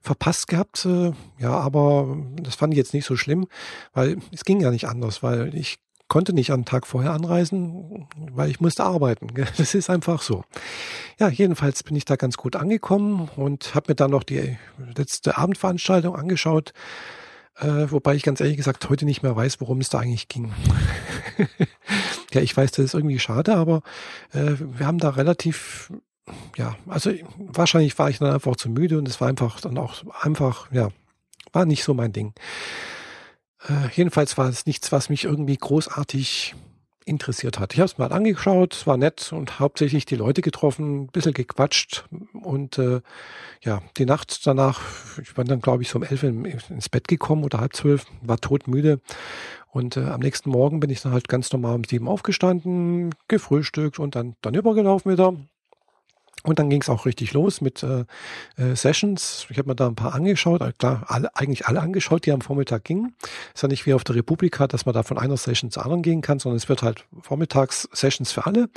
verpasst 0.00 0.48
gehabt. 0.48 0.84
Äh, 0.84 1.12
ja, 1.38 1.50
aber 1.50 2.16
das 2.36 2.56
fand 2.56 2.74
ich 2.74 2.78
jetzt 2.78 2.94
nicht 2.94 3.06
so 3.06 3.16
schlimm, 3.16 3.46
weil 3.92 4.18
es 4.32 4.44
ging 4.44 4.60
ja 4.60 4.70
nicht 4.70 4.86
anders, 4.86 5.22
weil 5.22 5.54
ich 5.54 5.78
konnte 6.08 6.32
nicht 6.32 6.50
am 6.50 6.64
Tag 6.64 6.86
vorher 6.86 7.12
anreisen, 7.12 8.06
weil 8.16 8.50
ich 8.50 8.60
musste 8.60 8.84
arbeiten. 8.84 9.28
Das 9.56 9.74
ist 9.74 9.90
einfach 9.90 10.22
so. 10.22 10.44
Ja, 11.18 11.28
jedenfalls 11.28 11.82
bin 11.82 11.96
ich 11.96 12.04
da 12.04 12.16
ganz 12.16 12.36
gut 12.36 12.56
angekommen 12.56 13.28
und 13.36 13.74
habe 13.74 13.86
mir 13.92 13.96
dann 13.96 14.10
noch 14.10 14.22
die 14.22 14.58
letzte 14.96 15.38
Abendveranstaltung 15.38 16.14
angeschaut. 16.14 16.72
Äh, 17.60 17.90
wobei 17.90 18.14
ich 18.14 18.22
ganz 18.22 18.40
ehrlich 18.40 18.56
gesagt 18.56 18.88
heute 18.88 19.04
nicht 19.04 19.22
mehr 19.22 19.36
weiß, 19.36 19.60
worum 19.60 19.80
es 19.80 19.88
da 19.88 20.00
eigentlich 20.00 20.28
ging. 20.28 20.52
ja, 22.32 22.40
ich 22.40 22.56
weiß, 22.56 22.72
das 22.72 22.86
ist 22.86 22.94
irgendwie 22.94 23.18
schade, 23.18 23.54
aber 23.54 23.82
äh, 24.32 24.54
wir 24.58 24.86
haben 24.86 24.98
da 24.98 25.10
relativ, 25.10 25.92
ja, 26.56 26.76
also 26.88 27.12
wahrscheinlich 27.36 27.96
war 27.98 28.10
ich 28.10 28.18
dann 28.18 28.32
einfach 28.32 28.56
zu 28.56 28.68
müde 28.68 28.98
und 28.98 29.08
es 29.08 29.20
war 29.20 29.28
einfach 29.28 29.60
dann 29.60 29.78
auch 29.78 30.02
einfach, 30.20 30.70
ja, 30.72 30.88
war 31.52 31.64
nicht 31.64 31.84
so 31.84 31.94
mein 31.94 32.12
Ding. 32.12 32.34
Äh, 33.68 33.88
jedenfalls 33.94 34.36
war 34.36 34.48
es 34.48 34.66
nichts, 34.66 34.90
was 34.90 35.08
mich 35.08 35.24
irgendwie 35.24 35.56
großartig 35.56 36.54
interessiert 37.04 37.58
hat. 37.58 37.74
Ich 37.74 37.80
habe 37.80 37.86
es 37.86 37.98
mal 37.98 38.12
angeschaut, 38.12 38.86
war 38.86 38.96
nett 38.96 39.32
und 39.32 39.60
hauptsächlich 39.60 40.06
die 40.06 40.16
Leute 40.16 40.42
getroffen, 40.42 41.02
ein 41.02 41.06
bisschen 41.08 41.34
gequatscht 41.34 42.04
und 42.32 42.78
äh, 42.78 43.00
ja, 43.62 43.82
die 43.96 44.06
Nacht 44.06 44.46
danach, 44.46 44.80
ich 45.20 45.34
bin 45.34 45.46
dann 45.46 45.60
glaube 45.60 45.82
ich 45.82 45.88
so 45.88 45.98
um 45.98 46.02
elf 46.02 46.22
ins 46.22 46.88
Bett 46.88 47.08
gekommen 47.08 47.44
oder 47.44 47.60
halb 47.60 47.76
zwölf, 47.76 48.06
war 48.22 48.38
todmüde 48.38 49.00
und 49.70 49.96
äh, 49.96 50.04
am 50.04 50.20
nächsten 50.20 50.50
Morgen 50.50 50.80
bin 50.80 50.90
ich 50.90 51.02
dann 51.02 51.12
halt 51.12 51.28
ganz 51.28 51.52
normal 51.52 51.74
um 51.74 51.84
sieben 51.84 52.08
aufgestanden, 52.08 53.14
gefrühstückt 53.28 53.98
und 53.98 54.14
dann, 54.14 54.36
dann 54.40 54.54
übergelaufen 54.54 55.12
wieder 55.12 55.34
und 56.44 56.58
dann 56.58 56.68
ging 56.68 56.82
es 56.82 56.88
auch 56.90 57.06
richtig 57.06 57.32
los 57.32 57.60
mit 57.60 57.82
äh, 57.82 58.04
äh, 58.56 58.76
Sessions. 58.76 59.46
Ich 59.48 59.58
habe 59.58 59.70
mir 59.70 59.74
da 59.74 59.86
ein 59.86 59.94
paar 59.94 60.14
angeschaut, 60.14 60.60
äh, 60.60 60.72
klar, 60.78 61.04
alle, 61.08 61.34
eigentlich 61.34 61.66
alle 61.66 61.80
angeschaut, 61.80 62.26
die 62.26 62.32
am 62.32 62.42
Vormittag 62.42 62.84
gingen. 62.84 63.14
Ist 63.54 63.62
ja 63.62 63.68
nicht 63.68 63.86
wie 63.86 63.94
auf 63.94 64.04
der 64.04 64.14
Republika, 64.14 64.66
dass 64.66 64.84
man 64.84 64.94
da 64.94 65.02
von 65.02 65.18
einer 65.18 65.38
Session 65.38 65.70
zur 65.70 65.84
anderen 65.84 66.02
gehen 66.02 66.20
kann, 66.20 66.38
sondern 66.38 66.58
es 66.58 66.68
wird 66.68 66.82
halt 66.82 67.06
vormittags 67.22 67.88
Sessions 67.92 68.30
für 68.30 68.44
alle 68.44 68.68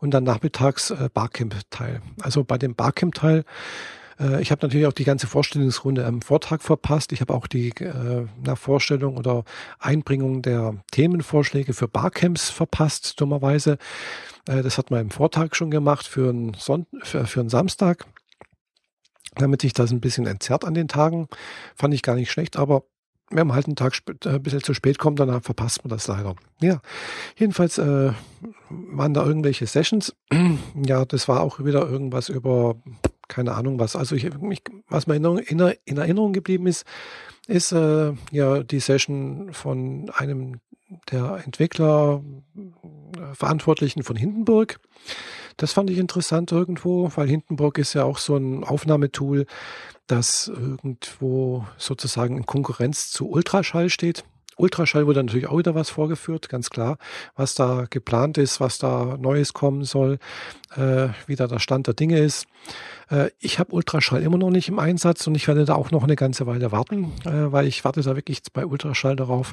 und 0.00 0.10
dann 0.10 0.24
nachmittags 0.24 0.90
äh, 0.90 1.08
Barcamp-Teil. 1.14 2.02
Also 2.20 2.42
bei 2.42 2.58
dem 2.58 2.74
Barcamp-Teil 2.74 3.44
ich 4.40 4.50
habe 4.50 4.66
natürlich 4.66 4.86
auch 4.86 4.92
die 4.92 5.04
ganze 5.04 5.26
Vorstellungsrunde 5.26 6.04
am 6.04 6.22
Vortag 6.22 6.62
verpasst. 6.62 7.12
Ich 7.12 7.20
habe 7.20 7.34
auch 7.34 7.46
die 7.46 7.70
äh, 7.70 8.26
Vorstellung 8.56 9.16
oder 9.16 9.44
Einbringung 9.78 10.42
der 10.42 10.76
Themenvorschläge 10.90 11.72
für 11.72 11.88
Barcamps 11.88 12.50
verpasst, 12.50 13.20
dummerweise. 13.20 13.78
Äh, 14.46 14.62
das 14.62 14.78
hat 14.78 14.90
man 14.90 15.00
im 15.00 15.10
Vortag 15.10 15.54
schon 15.54 15.70
gemacht 15.70 16.06
für 16.06 16.30
einen, 16.30 16.54
Son 16.54 16.86
für, 17.02 17.26
für 17.26 17.40
einen 17.40 17.48
Samstag, 17.48 18.06
damit 19.34 19.62
sich 19.62 19.72
das 19.72 19.90
ein 19.90 20.00
bisschen 20.00 20.26
entzerrt 20.26 20.64
an 20.64 20.74
den 20.74 20.88
Tagen. 20.88 21.28
Fand 21.74 21.94
ich 21.94 22.02
gar 22.02 22.16
nicht 22.16 22.30
schlecht, 22.30 22.56
aber 22.56 22.84
wenn 23.30 23.46
man 23.46 23.56
halt 23.56 23.66
einen 23.66 23.76
Tag 23.76 23.98
äh, 24.24 24.28
ein 24.28 24.42
bisschen 24.42 24.62
zu 24.62 24.74
spät 24.74 24.98
kommt, 24.98 25.18
dann 25.20 25.40
verpasst 25.42 25.84
man 25.84 25.90
das 25.90 26.06
leider. 26.06 26.36
Ja, 26.60 26.80
jedenfalls 27.36 27.78
äh, 27.78 28.12
waren 28.68 29.14
da 29.14 29.24
irgendwelche 29.24 29.66
Sessions. 29.66 30.14
ja, 30.86 31.04
das 31.04 31.28
war 31.28 31.40
auch 31.40 31.64
wieder 31.64 31.88
irgendwas 31.88 32.28
über 32.28 32.76
keine 33.32 33.54
Ahnung 33.54 33.78
was. 33.78 33.96
Also 33.96 34.14
ich, 34.14 34.24
ich, 34.24 34.62
was 34.88 35.06
mir 35.06 35.16
in, 35.16 35.24
in, 35.24 35.74
in, 35.84 35.96
Erinnerung 35.96 36.32
geblieben 36.32 36.66
ist, 36.66 36.84
ist 37.46 37.72
äh, 37.72 38.12
ja 38.30 38.62
die 38.62 38.80
Session 38.80 39.52
von 39.52 40.10
einem 40.14 40.60
der 41.10 41.42
Entwickler 41.44 42.22
äh, 42.54 43.34
Verantwortlichen 43.34 44.02
von 44.02 44.16
Hindenburg. 44.16 44.78
Das 45.56 45.72
fand 45.72 45.90
ich 45.90 45.98
interessant 45.98 46.52
irgendwo, 46.52 47.10
weil 47.16 47.28
Hindenburg 47.28 47.78
ist 47.78 47.94
ja 47.94 48.04
auch 48.04 48.18
so 48.18 48.36
ein 48.36 48.64
Aufnahmetool, 48.64 49.46
das 50.06 50.48
irgendwo 50.48 51.66
sozusagen 51.78 52.36
in 52.36 52.46
Konkurrenz 52.46 53.10
zu 53.10 53.30
Ultraschall 53.30 53.88
steht. 53.88 54.24
Ultraschall 54.56 55.06
wurde 55.06 55.24
natürlich 55.24 55.48
auch 55.48 55.58
wieder 55.58 55.74
was 55.74 55.88
vorgeführt, 55.88 56.48
ganz 56.48 56.68
klar, 56.68 56.98
was 57.34 57.54
da 57.54 57.86
geplant 57.88 58.36
ist, 58.36 58.60
was 58.60 58.78
da 58.78 59.16
Neues 59.18 59.54
kommen 59.54 59.84
soll. 59.84 60.18
Äh, 60.76 61.08
wie 61.26 61.36
da 61.36 61.46
der 61.46 61.58
Stand 61.58 61.86
der 61.86 61.94
Dinge 61.94 62.18
ist. 62.18 62.46
Äh, 63.12 63.30
ich 63.38 63.58
habe 63.58 63.72
Ultraschall 63.72 64.22
immer 64.22 64.38
noch 64.38 64.50
nicht 64.50 64.68
im 64.68 64.78
Einsatz 64.78 65.26
und 65.26 65.34
ich 65.34 65.46
werde 65.46 65.64
da 65.64 65.74
auch 65.74 65.90
noch 65.90 66.02
eine 66.02 66.16
ganze 66.16 66.46
Weile 66.46 66.72
warten, 66.72 67.12
äh, 67.24 67.52
weil 67.52 67.66
ich 67.66 67.84
warte 67.84 68.00
da 68.02 68.16
wirklich 68.16 68.40
bei 68.52 68.64
Ultraschall 68.64 69.16
darauf, 69.16 69.52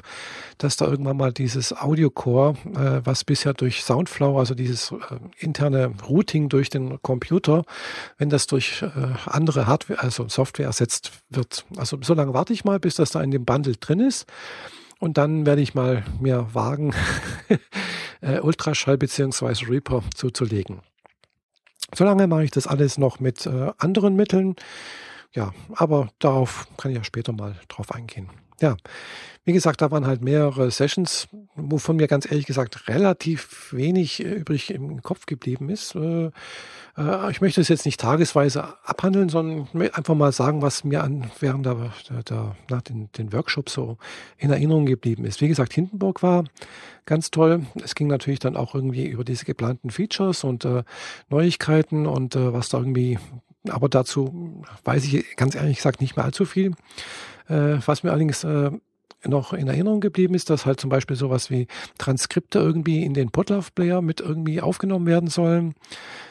dass 0.58 0.76
da 0.76 0.86
irgendwann 0.86 1.18
mal 1.18 1.32
dieses 1.32 1.76
Audio-Core, 1.76 2.54
äh, 2.74 3.00
was 3.04 3.24
bisher 3.24 3.52
durch 3.52 3.84
Soundflow, 3.84 4.38
also 4.38 4.54
dieses 4.54 4.94
interne 5.38 5.92
Routing 6.08 6.48
durch 6.48 6.70
den 6.70 7.00
Computer, 7.02 7.64
wenn 8.18 8.30
das 8.30 8.46
durch 8.46 8.84
andere 9.26 9.66
Hardware, 9.66 10.00
also 10.00 10.28
Software 10.28 10.66
ersetzt 10.66 11.12
wird. 11.28 11.64
Also 11.76 11.98
so 12.02 12.14
lange 12.14 12.32
warte 12.32 12.52
ich 12.52 12.64
mal, 12.64 12.80
bis 12.80 12.94
das 12.94 13.10
da 13.10 13.20
in 13.22 13.30
dem 13.30 13.44
Bundle 13.44 13.76
drin 13.76 14.00
ist. 14.00 14.26
Und 14.98 15.18
dann 15.18 15.46
werde 15.46 15.62
ich 15.62 15.74
mal 15.74 16.04
mir 16.20 16.48
wagen, 16.52 16.94
Ultraschall 18.42 18.98
beziehungsweise 18.98 19.68
Reaper 19.68 20.02
zuzulegen. 20.14 20.80
Solange 21.94 22.26
mache 22.26 22.44
ich 22.44 22.50
das 22.50 22.66
alles 22.66 22.98
noch 22.98 23.20
mit 23.20 23.46
äh, 23.46 23.72
anderen 23.78 24.16
Mitteln. 24.16 24.56
Ja, 25.32 25.52
aber 25.74 26.08
darauf 26.18 26.66
kann 26.76 26.90
ich 26.90 26.96
ja 26.96 27.04
später 27.04 27.32
mal 27.32 27.54
drauf 27.68 27.92
eingehen. 27.92 28.28
Ja, 28.60 28.76
wie 29.44 29.54
gesagt, 29.54 29.80
da 29.80 29.90
waren 29.90 30.06
halt 30.06 30.22
mehrere 30.22 30.70
Sessions, 30.70 31.28
wovon 31.56 31.96
mir 31.96 32.08
ganz 32.08 32.30
ehrlich 32.30 32.44
gesagt 32.44 32.88
relativ 32.88 33.72
wenig 33.72 34.22
äh, 34.22 34.34
übrig 34.34 34.70
im 34.70 35.02
Kopf 35.02 35.24
geblieben 35.24 35.70
ist. 35.70 35.94
Äh, 35.94 36.30
äh, 36.98 37.30
ich 37.30 37.40
möchte 37.40 37.62
es 37.62 37.68
jetzt 37.68 37.86
nicht 37.86 37.98
tagesweise 37.98 38.74
abhandeln, 38.84 39.30
sondern 39.30 39.66
einfach 39.92 40.14
mal 40.14 40.32
sagen, 40.32 40.60
was 40.60 40.84
mir 40.84 41.02
an, 41.02 41.30
während 41.40 41.64
der, 41.64 41.90
der, 42.28 42.54
nach 42.68 42.82
den, 42.82 43.10
den 43.16 43.32
Workshops 43.32 43.72
so 43.72 43.96
in 44.36 44.50
Erinnerung 44.50 44.84
geblieben 44.84 45.24
ist. 45.24 45.40
Wie 45.40 45.48
gesagt, 45.48 45.72
Hindenburg 45.72 46.22
war 46.22 46.44
ganz 47.06 47.30
toll. 47.30 47.64
Es 47.82 47.94
ging 47.94 48.08
natürlich 48.08 48.40
dann 48.40 48.56
auch 48.56 48.74
irgendwie 48.74 49.06
über 49.06 49.24
diese 49.24 49.46
geplanten 49.46 49.88
Features 49.88 50.44
und 50.44 50.68
Neuigkeiten 51.28 52.06
und 52.06 52.36
was 52.36 52.68
da 52.68 52.78
irgendwie, 52.78 53.18
aber 53.68 53.88
dazu 53.88 54.62
weiß 54.84 55.04
ich 55.04 55.36
ganz 55.36 55.54
ehrlich 55.54 55.78
gesagt 55.78 56.00
nicht 56.00 56.16
mehr 56.16 56.24
allzu 56.24 56.44
viel. 56.44 56.74
Äh, 57.50 57.80
was 57.84 58.04
mir 58.04 58.10
allerdings 58.10 58.44
äh, 58.44 58.70
noch 59.24 59.52
in 59.52 59.68
Erinnerung 59.68 60.00
geblieben 60.00 60.34
ist, 60.34 60.48
dass 60.48 60.64
halt 60.64 60.80
zum 60.80 60.88
Beispiel 60.88 61.16
sowas 61.16 61.50
wie 61.50 61.66
Transkripte 61.98 62.58
irgendwie 62.58 63.04
in 63.04 63.12
den 63.12 63.30
Podlove-Player 63.30 64.00
mit 64.00 64.20
irgendwie 64.20 64.62
aufgenommen 64.62 65.06
werden 65.06 65.28
sollen, 65.28 65.74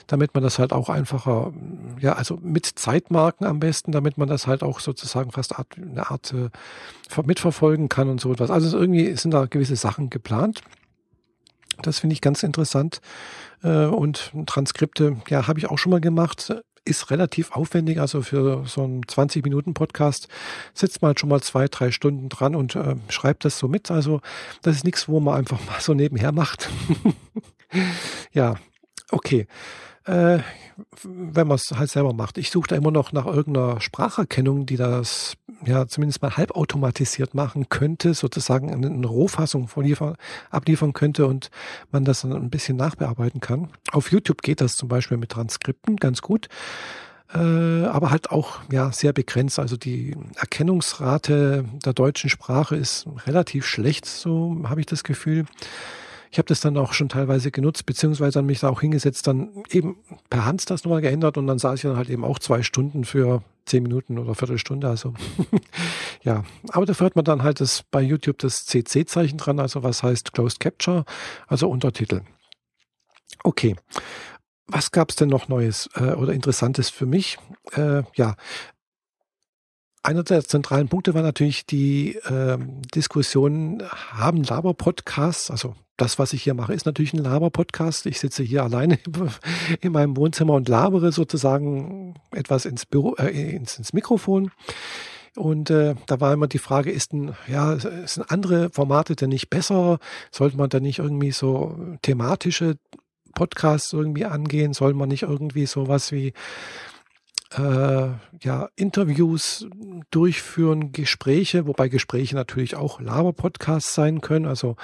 damit 0.08 0.34
man 0.34 0.42
das 0.42 0.58
halt 0.58 0.74
auch 0.74 0.90
einfacher, 0.90 1.54
ja, 2.00 2.14
also 2.14 2.40
mit 2.42 2.66
Zeitmarken 2.66 3.46
am 3.46 3.60
besten, 3.60 3.92
damit 3.92 4.18
man 4.18 4.28
das 4.28 4.48
halt 4.48 4.64
auch 4.64 4.80
sozusagen 4.80 5.32
fast 5.32 5.54
eine 5.78 6.10
Art 6.10 6.34
äh, 6.34 6.50
mitverfolgen 7.24 7.90
kann 7.90 8.10
und 8.10 8.20
so 8.22 8.32
etwas. 8.32 8.50
Also 8.50 8.76
irgendwie 8.80 9.16
sind 9.16 9.32
da 9.32 9.46
gewisse 9.46 9.76
Sachen 9.76 10.10
geplant. 10.10 10.62
Das 11.84 12.00
finde 12.00 12.14
ich 12.14 12.22
ganz 12.22 12.44
interessant. 12.44 13.00
Und 13.62 14.34
Transkripte, 14.48 15.18
ja, 15.30 15.48
habe 15.48 15.60
ich 15.60 15.70
auch 15.70 15.78
schon 15.78 15.92
mal 15.92 16.02
gemacht 16.02 16.54
ist 16.90 17.12
relativ 17.12 17.52
aufwendig. 17.52 18.00
Also 18.00 18.22
für 18.22 18.64
so 18.66 18.84
einen 18.84 19.04
20-Minuten-Podcast 19.04 20.28
sitzt 20.74 21.02
man 21.02 21.10
halt 21.10 21.20
schon 21.20 21.30
mal 21.30 21.42
zwei, 21.42 21.68
drei 21.68 21.92
Stunden 21.92 22.30
dran 22.30 22.56
und 22.56 22.76
äh, 22.76 22.96
schreibt 23.10 23.46
das 23.46 23.60
so 23.60 23.68
mit. 23.68 23.92
Also 23.92 24.22
das 24.62 24.76
ist 24.76 24.84
nichts, 24.84 25.08
wo 25.08 25.20
man 25.20 25.36
einfach 25.36 25.60
mal 25.68 25.80
so 25.80 25.94
nebenher 25.94 26.32
macht. 26.32 26.70
ja, 28.34 28.56
okay 29.12 29.48
äh, 30.10 30.40
wenn 31.04 31.48
man 31.48 31.56
es 31.56 31.72
halt 31.72 31.90
selber 31.90 32.14
macht. 32.14 32.38
Ich 32.38 32.50
suche 32.50 32.70
da 32.70 32.76
immer 32.76 32.92
noch 32.92 33.12
nach 33.12 33.26
irgendeiner 33.26 33.80
Spracherkennung, 33.82 34.66
die 34.66 34.78
das 34.78 35.36
ja 35.66 35.88
zumindest 35.88 36.22
mal 36.22 36.36
halbautomatisiert 36.36 37.36
machen 37.36 37.70
könnte, 37.70 38.14
sozusagen 38.14 38.74
eine 38.74 39.08
Rohfassung 39.08 39.68
vorliefern, 39.68 40.16
abliefern 40.50 40.94
könnte 40.94 41.28
und 41.28 41.52
man 41.92 42.06
das 42.06 42.22
dann 42.22 42.34
ein 42.34 42.50
bisschen 42.50 42.78
nachbearbeiten 42.78 43.42
kann. 43.42 43.70
Auf 43.92 44.12
YouTube 44.12 44.42
geht 44.42 44.62
das 44.62 44.76
zum 44.76 44.88
Beispiel 44.88 45.18
mit 45.18 45.32
Transkripten 45.32 45.98
ganz 45.98 46.22
gut. 46.22 46.48
Äh, 47.32 47.86
aber 47.86 48.10
halt 48.10 48.32
auch 48.32 48.60
ja 48.72 48.92
sehr 48.92 49.14
begrenzt. 49.14 49.60
Also 49.60 49.78
die 49.78 50.16
Erkennungsrate 50.38 51.66
der 51.86 51.94
deutschen 51.94 52.30
Sprache 52.30 52.76
ist 52.76 53.06
relativ 53.28 53.68
schlecht, 53.68 54.08
so 54.08 54.64
habe 54.64 54.80
ich 54.80 54.88
das 54.88 55.04
Gefühl. 55.04 55.46
Ich 56.32 56.38
habe 56.38 56.48
das 56.48 56.62
dann 56.62 56.78
auch 56.78 56.94
schon 56.94 57.10
teilweise 57.10 57.52
genutzt, 57.52 57.86
beziehungsweise 57.86 58.34
dann 58.34 58.46
mich 58.46 58.60
da 58.60 58.70
auch 58.70 58.82
hingesetzt, 58.82 59.26
dann 59.28 59.64
eben 59.72 59.98
per 60.30 60.46
Hand 60.46 60.70
das 60.70 60.84
nochmal 60.84 61.02
geändert 61.02 61.38
und 61.38 61.48
dann 61.48 61.60
saß 61.60 61.76
ich 61.76 61.82
dann 61.82 61.98
halt 61.98 62.10
eben 62.10 62.24
auch 62.24 62.40
zwei 62.40 62.62
Stunden 62.62 63.04
für 63.04 63.44
zehn 63.66 63.84
Minuten 63.84 64.20
oder 64.20 64.36
Viertelstunde. 64.36 64.88
Also 64.88 65.14
ja, 66.24 66.44
aber 66.70 66.86
dafür 66.86 67.06
hat 67.06 67.16
man 67.16 67.26
dann 67.26 67.44
halt 67.44 67.62
das 67.62 67.84
bei 67.90 68.02
YouTube 68.02 68.40
das 68.40 68.66
CC-Zeichen 68.66 69.38
dran, 69.38 69.60
also 69.60 69.84
was 69.84 70.04
heißt 70.04 70.34
Closed 70.34 70.60
Capture, 70.60 71.06
also 71.48 71.70
Untertitel. 71.70 72.22
Okay. 73.44 73.76
Was 74.68 74.92
gab 74.92 75.10
es 75.10 75.16
denn 75.16 75.30
noch 75.30 75.48
Neues 75.48 75.90
äh, 75.96 76.14
oder 76.14 76.34
Interessantes 76.34 76.92
für 76.92 77.08
mich? 77.08 77.40
Äh, 77.72 78.04
ja, 78.14 78.36
einer 80.04 80.24
der 80.24 80.44
zentralen 80.44 80.88
Punkte 80.88 81.14
war 81.14 81.22
natürlich 81.22 81.66
die 81.66 82.16
äh, 82.16 82.58
Diskussion, 82.96 83.84
haben 84.12 84.44
Laber-Podcasts, 84.44 85.52
also 85.52 85.76
das, 85.98 86.18
was 86.18 86.34
ich 86.34 86.44
hier 86.44 86.54
mache, 86.54 86.74
ist 86.74 86.86
natürlich 86.86 87.14
ein 87.14 87.24
Laber-Podcast. 87.24 88.06
Ich 88.06 88.20
sitze 88.20 88.42
hier 88.42 88.64
alleine 88.64 89.00
in 89.82 89.92
meinem 89.92 90.16
Wohnzimmer 90.16 90.54
und 90.54 90.70
labere 90.70 91.12
sozusagen 91.12 92.16
etwas 92.32 92.66
ins, 92.66 92.86
Büro, 92.86 93.16
äh, 93.16 93.56
ins, 93.56 93.78
ins 93.78 93.94
Mikrofon. 93.94 94.52
Und 95.36 95.70
äh, 95.70 95.96
da 96.08 96.20
war 96.20 96.34
immer 96.34 96.48
die 96.48 96.58
Frage, 96.58 96.92
ist 96.92 97.14
ein, 97.14 97.36
ja, 97.48 97.78
sind 97.78 98.32
andere 98.32 98.70
Formate 98.70 99.16
denn 99.16 99.30
nicht 99.30 99.50
besser? 99.50 100.00
Sollte 100.32 100.58
man 100.58 100.70
da 100.70 100.80
nicht 100.80 101.00
irgendwie 101.00 101.32
so 101.32 101.78
thematische 102.02 102.78
Podcasts 103.36 103.94
irgendwie 103.94 104.26
angehen? 104.26 104.74
Soll 104.74 104.94
man 104.94 105.10
nicht 105.10 105.24
irgendwie 105.24 105.66
sowas 105.66 106.12
wie 106.12 106.34
äh, 107.56 108.10
ja, 108.42 108.70
Interviews 108.76 109.68
durchführen, 110.12 110.92
Gespräche, 110.92 111.66
wobei 111.68 111.90
Gespräche 111.90 112.36
natürlich 112.36 112.76
auch 112.76 113.02
Laber-Podcasts 113.02 113.94
sein 113.94 114.22
können. 114.22 114.46
Also 114.46 114.76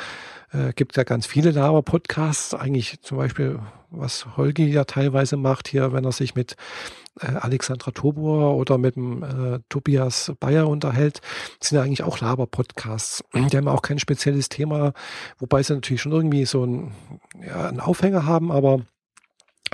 äh, 0.52 0.74
gibt 0.74 0.98
ja 0.98 1.04
ganz 1.04 1.26
viele 1.28 1.52
Laber-Podcasts, 1.52 2.54
eigentlich 2.54 3.02
zum 3.02 3.18
Beispiel, 3.18 3.60
was 3.92 4.36
Holgi 4.36 4.66
ja 4.66 4.86
teilweise 4.86 5.38
macht 5.38 5.68
hier, 5.68 5.94
wenn 5.94 6.06
er 6.06 6.12
sich 6.12 6.34
mit 6.36 6.56
äh, 7.22 7.28
Alexandra 7.28 7.92
Tobor 7.92 8.56
oder 8.56 8.78
mit 8.78 8.96
dem 8.96 9.24
äh, 9.24 9.60
Tobias 9.70 10.34
Bayer 10.40 10.68
unterhält, 10.68 11.22
sind 11.60 11.78
ja 11.78 11.84
eigentlich 11.84 12.04
auch 12.04 12.20
Laber-Podcasts. 12.20 13.24
Die 13.34 13.58
haben 13.58 13.68
auch 13.68 13.84
kein 13.84 14.00
spezielles 14.00 14.50
Thema, 14.50 14.94
wobei 15.38 15.62
sie 15.62 15.76
natürlich 15.76 16.02
schon 16.02 16.12
irgendwie 16.12 16.46
so 16.46 16.66
ein, 16.66 16.94
ja, 17.46 17.68
einen 17.68 17.80
Aufhänger 17.80 18.26
haben, 18.26 18.52
aber 18.52 18.82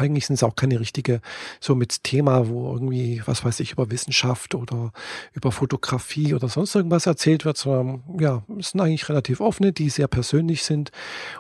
eigentlich 0.02 0.28
sind 0.28 0.36
es 0.36 0.44
auch 0.44 0.56
keine 0.56 0.80
richtige, 0.80 1.22
so 1.60 1.76
mit 1.76 2.04
Thema, 2.04 2.48
wo 2.48 2.74
irgendwie, 2.74 3.22
was 3.26 3.46
weiß 3.46 3.60
ich, 3.60 3.72
über 3.72 3.92
Wissenschaft 3.92 4.56
oder 4.56 4.92
über 5.34 5.52
Fotografie 5.52 6.34
oder 6.34 6.50
sonst 6.50 6.76
irgendwas 6.76 7.06
erzählt 7.06 7.46
wird, 7.46 7.58
sondern 7.58 8.04
ja, 8.20 8.44
es 8.60 8.72
sind 8.72 8.82
eigentlich 8.82 9.08
relativ 9.10 9.40
offene, 9.40 9.72
die 9.72 9.90
sehr 9.90 10.08
persönlich 10.08 10.64
sind. 10.64 10.92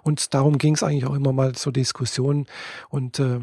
Und 0.03 0.33
darum 0.33 0.57
ging 0.57 0.75
es 0.75 0.83
eigentlich 0.83 1.05
auch 1.05 1.15
immer 1.15 1.33
mal 1.33 1.53
zur 1.53 1.73
Diskussion. 1.73 2.45
Und 2.89 3.19
äh, 3.19 3.39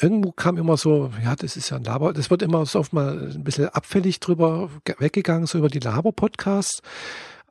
irgendwo 0.00 0.32
kam 0.32 0.56
immer 0.56 0.76
so, 0.76 1.10
ja, 1.22 1.36
das 1.36 1.56
ist 1.56 1.70
ja 1.70 1.76
ein 1.76 1.84
Laber, 1.84 2.12
das 2.12 2.30
wird 2.30 2.42
immer 2.42 2.66
so 2.66 2.80
oft 2.80 2.92
mal 2.92 3.32
ein 3.34 3.44
bisschen 3.44 3.68
abfällig 3.68 4.20
drüber 4.20 4.70
weggegangen, 4.98 5.46
so 5.46 5.58
über 5.58 5.68
die 5.68 5.78
Laber-Podcasts. 5.78 6.82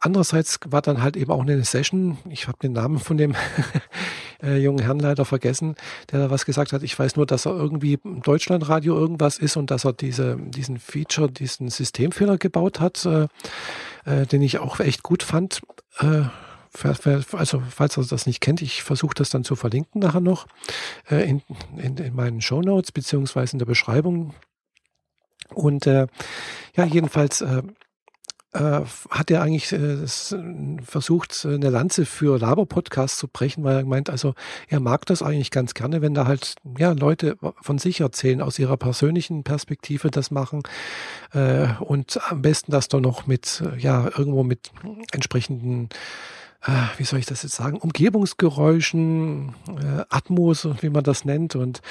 Andererseits 0.03 0.59
war 0.65 0.81
dann 0.81 1.03
halt 1.03 1.15
eben 1.15 1.31
auch 1.31 1.43
eine 1.43 1.63
Session, 1.63 2.17
ich 2.27 2.47
habe 2.47 2.57
den 2.57 2.73
Namen 2.73 2.97
von 2.97 3.17
dem 3.17 3.35
äh, 4.43 4.57
jungen 4.57 4.83
Herrn 4.83 4.99
leider 4.99 5.25
vergessen, 5.25 5.75
der 6.11 6.19
da 6.19 6.29
was 6.31 6.45
gesagt 6.45 6.73
hat. 6.73 6.81
Ich 6.81 6.97
weiß 6.97 7.17
nur, 7.17 7.27
dass 7.27 7.45
er 7.45 7.51
irgendwie 7.51 7.99
im 8.03 8.23
Deutschlandradio 8.23 8.97
irgendwas 8.97 9.37
ist 9.37 9.57
und 9.57 9.69
dass 9.69 9.85
er 9.85 9.93
diese, 9.93 10.37
diesen 10.37 10.79
Feature, 10.79 11.31
diesen 11.31 11.69
Systemfehler 11.69 12.39
gebaut 12.39 12.79
hat, 12.79 13.05
äh, 13.05 13.27
äh, 14.05 14.25
den 14.25 14.41
ich 14.41 14.57
auch 14.57 14.79
echt 14.79 15.03
gut 15.03 15.21
fand. 15.21 15.61
Äh, 15.99 16.23
also 17.33 17.61
falls 17.69 17.97
er 17.97 18.05
das 18.05 18.25
nicht 18.25 18.41
kennt, 18.41 18.63
ich 18.63 18.81
versuche 18.81 19.13
das 19.13 19.29
dann 19.29 19.43
zu 19.43 19.55
verlinken 19.55 20.01
nachher 20.01 20.21
noch 20.21 20.47
äh, 21.11 21.29
in, 21.29 21.43
in, 21.77 21.97
in 21.97 22.15
meinen 22.15 22.41
Show 22.41 22.61
Notes 22.61 22.91
beziehungsweise 22.91 23.53
in 23.53 23.59
der 23.59 23.65
Beschreibung. 23.67 24.33
Und 25.53 25.85
äh, 25.85 26.07
ja, 26.75 26.85
jedenfalls 26.85 27.41
äh, 27.41 27.61
hat 28.53 29.31
er 29.31 29.41
eigentlich 29.41 29.71
äh, 29.71 30.05
versucht, 30.83 31.45
eine 31.45 31.69
Lanze 31.69 32.05
für 32.05 32.37
Laber-Podcasts 32.37 33.17
zu 33.17 33.27
brechen, 33.27 33.63
weil 33.63 33.77
er 33.77 33.85
meint, 33.85 34.09
also 34.09 34.33
er 34.67 34.79
mag 34.79 35.05
das 35.05 35.23
eigentlich 35.23 35.51
ganz 35.51 35.73
gerne, 35.73 36.01
wenn 36.01 36.13
da 36.13 36.25
halt 36.27 36.55
ja 36.77 36.91
Leute 36.91 37.37
von 37.61 37.77
sich 37.77 38.01
erzählen, 38.01 38.41
aus 38.41 38.59
ihrer 38.59 38.77
persönlichen 38.77 39.43
Perspektive 39.43 40.11
das 40.11 40.31
machen 40.31 40.63
äh, 41.33 41.67
und 41.79 42.19
am 42.29 42.41
besten 42.41 42.71
das 42.71 42.89
dann 42.89 43.03
noch 43.03 43.25
mit, 43.25 43.63
ja, 43.77 44.05
irgendwo 44.05 44.43
mit 44.43 44.71
entsprechenden 45.13 45.85
äh, 45.85 46.40
wie 46.97 47.03
soll 47.03 47.17
ich 47.17 47.25
das 47.25 47.41
jetzt 47.41 47.55
sagen, 47.55 47.77
Umgebungsgeräuschen, 47.77 49.55
äh, 49.67 50.03
Atmos, 50.09 50.67
wie 50.81 50.89
man 50.89 51.03
das 51.03 51.25
nennt. 51.25 51.55
Und 51.55 51.81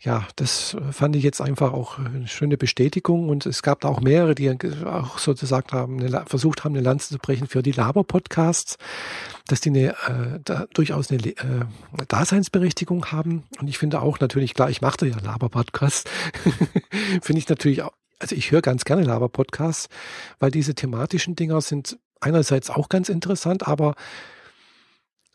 ja, 0.00 0.26
das 0.36 0.76
fand 0.92 1.16
ich 1.16 1.24
jetzt 1.24 1.40
einfach 1.40 1.72
auch 1.72 1.98
eine 1.98 2.28
schöne 2.28 2.56
Bestätigung. 2.56 3.28
Und 3.28 3.44
es 3.46 3.62
gab 3.62 3.80
da 3.80 3.88
auch 3.88 4.00
mehrere, 4.00 4.36
die 4.36 4.56
auch 4.84 5.18
sozusagen 5.18 5.72
haben, 5.72 6.00
eine, 6.00 6.24
versucht 6.26 6.62
haben, 6.62 6.74
eine 6.74 6.84
Lanze 6.84 7.08
zu 7.08 7.18
brechen 7.18 7.48
für 7.48 7.62
die 7.62 7.72
Laber-Podcasts, 7.72 8.78
dass 9.48 9.60
die 9.60 9.70
eine, 9.70 9.88
äh, 9.88 10.40
da 10.44 10.66
durchaus 10.74 11.10
eine 11.10 11.26
äh, 11.26 11.34
Daseinsberechtigung 12.06 13.06
haben. 13.06 13.44
Und 13.60 13.66
ich 13.66 13.78
finde 13.78 14.00
auch 14.00 14.20
natürlich, 14.20 14.54
klar, 14.54 14.70
ich 14.70 14.80
machte 14.80 15.06
ja 15.06 15.18
Laber-Podcasts, 15.18 16.08
finde 17.22 17.38
ich 17.38 17.48
natürlich 17.48 17.82
auch, 17.82 17.92
also 18.20 18.36
ich 18.36 18.52
höre 18.52 18.62
ganz 18.62 18.84
gerne 18.84 19.02
Laber-Podcasts, 19.02 19.88
weil 20.38 20.52
diese 20.52 20.74
thematischen 20.76 21.34
Dinger 21.34 21.60
sind 21.62 21.98
einerseits 22.20 22.70
auch 22.70 22.88
ganz 22.88 23.08
interessant, 23.08 23.66
aber 23.66 23.94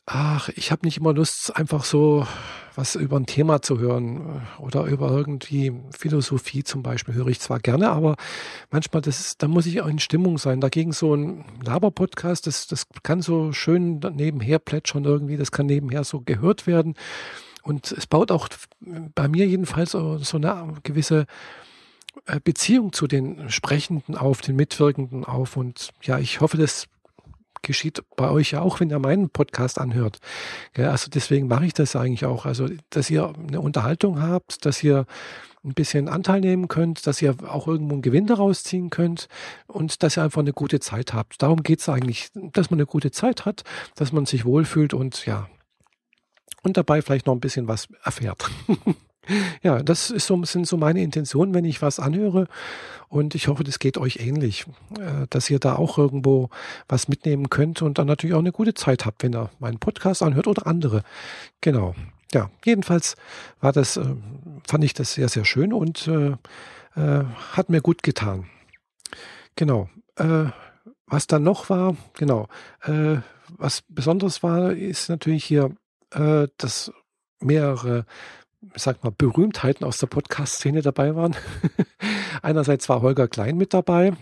ach, 0.06 0.50
ich 0.50 0.72
habe 0.72 0.86
nicht 0.86 0.98
immer 0.98 1.14
Lust, 1.14 1.56
einfach 1.56 1.84
so 1.84 2.28
was 2.76 2.96
über 2.96 3.18
ein 3.18 3.26
Thema 3.26 3.62
zu 3.62 3.80
hören 3.80 4.42
oder 4.60 4.84
über 4.84 5.10
irgendwie 5.10 5.74
Philosophie 5.98 6.64
zum 6.64 6.84
Beispiel 6.84 7.14
höre 7.14 7.28
ich 7.28 7.40
zwar 7.40 7.60
gerne, 7.60 7.90
aber 7.90 8.16
manchmal, 8.70 9.02
das 9.02 9.38
da 9.38 9.48
muss 9.48 9.66
ich 9.66 9.82
auch 9.82 9.88
in 9.88 10.00
Stimmung 10.00 10.38
sein. 10.38 10.60
Dagegen 10.60 10.92
so 10.92 11.16
ein 11.16 11.46
Laber-Podcast, 11.64 12.48
das, 12.48 12.68
das 12.68 12.86
kann 13.02 13.22
so 13.22 13.54
schön 13.54 14.00
nebenher 14.14 14.60
plätschern 14.60 15.06
irgendwie, 15.06 15.38
das 15.38 15.52
kann 15.52 15.68
nebenher 15.68 16.04
so 16.04 16.22
gehört 16.22 16.68
werden. 16.68 16.96
Und 17.64 17.92
es 17.92 18.06
baut 18.08 18.30
auch 18.30 18.50
bei 19.16 19.28
mir 19.28 19.48
jedenfalls 19.48 19.92
so, 19.92 20.20
eine 20.34 20.74
gewisse 20.84 21.22
äh, 21.22 21.26
Beziehung 22.44 22.94
zu 22.94 23.08
den 23.08 23.50
Sprechenden 23.50 24.16
auf, 24.16 24.42
den 24.42 24.56
Mitwirkenden 24.56 25.26
auf. 25.26 25.58
Und 25.58 25.92
ja, 26.02 26.20
ich 26.20 26.42
hoffe, 26.42 26.58
das 26.58 26.88
geschieht 27.62 28.04
bei 28.16 28.30
euch 28.30 28.52
ja 28.52 28.62
auch, 28.62 28.80
wenn 28.80 28.90
ihr 28.90 29.00
meinen 29.00 29.30
Podcast 29.30 29.80
anhört. 29.80 30.20
Also 30.78 31.10
deswegen 31.10 31.48
mache 31.48 31.66
ich 31.66 31.74
das 31.74 31.96
eigentlich 31.96 32.26
auch. 32.26 32.46
Also, 32.46 32.68
dass 32.90 33.10
ihr 33.10 33.34
eine 33.48 33.60
Unterhaltung 33.60 34.22
habt, 34.22 34.66
dass 34.66 34.84
ihr 34.84 35.06
ein 35.64 35.74
bisschen 35.74 36.08
Anteil 36.08 36.42
nehmen 36.42 36.68
könnt, 36.68 37.08
dass 37.08 37.22
ihr 37.22 37.36
auch 37.48 37.68
irgendwo 37.68 37.94
einen 37.94 38.04
Gewinn 38.04 38.28
daraus 38.28 38.64
ziehen 38.64 38.92
könnt 38.92 39.28
und 39.68 40.04
dass 40.04 40.18
ihr 40.18 40.24
einfach 40.24 40.42
eine 40.42 40.54
gute 40.54 40.80
Zeit 40.80 41.14
habt. 41.14 41.42
Darum 41.42 41.64
geht 41.64 41.80
es 41.80 41.90
eigentlich, 41.90 42.30
dass 42.36 42.70
man 42.70 42.80
eine 42.80 42.86
gute 42.86 43.10
Zeit 43.10 43.46
hat, 43.46 43.64
dass 43.96 44.12
man 44.12 44.28
sich 44.28 44.46
wohlfühlt 44.46 44.94
und 44.94 45.26
ja, 45.26 45.50
und 46.62 46.78
dabei 46.78 47.02
vielleicht 47.02 47.26
noch 47.26 47.34
ein 47.34 47.40
bisschen 47.40 47.68
was 47.68 47.88
erfährt. 48.04 48.50
Ja, 49.64 49.82
das 49.82 50.08
so, 50.08 50.44
sind 50.44 50.68
so 50.68 50.78
meine 50.78 51.02
Intentionen, 51.02 51.54
wenn 51.54 51.66
ich 51.66 51.82
was 51.82 52.00
anhöre. 52.00 52.48
Und 53.08 53.36
ich 53.36 53.48
hoffe, 53.48 53.64
das 53.64 53.80
geht 53.80 53.98
euch 53.98 54.18
ähnlich, 54.18 54.66
äh, 55.00 55.28
dass 55.30 55.50
ihr 55.50 55.60
da 55.60 55.76
auch 55.76 55.98
irgendwo 55.98 56.50
was 56.88 57.08
mitnehmen 57.08 57.50
könnt 57.50 57.82
und 57.82 57.98
dann 57.98 58.08
natürlich 58.08 58.34
auch 58.34 58.40
eine 58.40 58.52
gute 58.52 58.74
Zeit 58.74 59.06
habt, 59.06 59.24
wenn 59.24 59.34
ihr 59.34 59.50
meinen 59.60 59.80
Podcast 59.80 60.22
anhört 60.24 60.48
oder 60.48 60.68
andere. 60.68 61.04
Genau. 61.62 61.96
Ja, 62.34 62.50
jedenfalls 62.66 63.16
war 63.62 63.72
das, 63.72 63.98
äh, 63.98 64.16
fand 64.68 64.84
ich 64.84 64.94
das 64.94 65.14
sehr, 65.14 65.30
sehr 65.30 65.46
schön 65.46 65.72
und 65.72 66.08
äh, 66.08 66.32
äh, 66.96 67.24
hat 67.54 67.70
mir 67.70 67.82
gut 67.82 68.04
getan. 68.04 68.48
Genau. 69.56 69.90
Äh, 70.16 70.46
was 71.08 71.28
dann 71.28 71.44
noch 71.44 71.70
war, 71.70 71.96
genau, 72.16 72.48
was 73.58 73.84
besonders 73.88 74.42
war, 74.42 74.72
ist 74.72 75.08
natürlich 75.08 75.46
hier, 75.46 75.70
dass 76.10 76.92
mehrere 77.40 78.08
sag 78.76 79.04
mal, 79.04 79.12
Berühmtheiten 79.16 79.86
aus 79.86 79.98
der 79.98 80.08
Podcast-Szene 80.08 80.82
dabei 80.82 81.16
waren. 81.16 81.36
Einerseits 82.42 82.90
war 82.90 83.02
Holger 83.02 83.28
Klein 83.28 83.58
mit 83.58 83.74
dabei, 83.74 84.14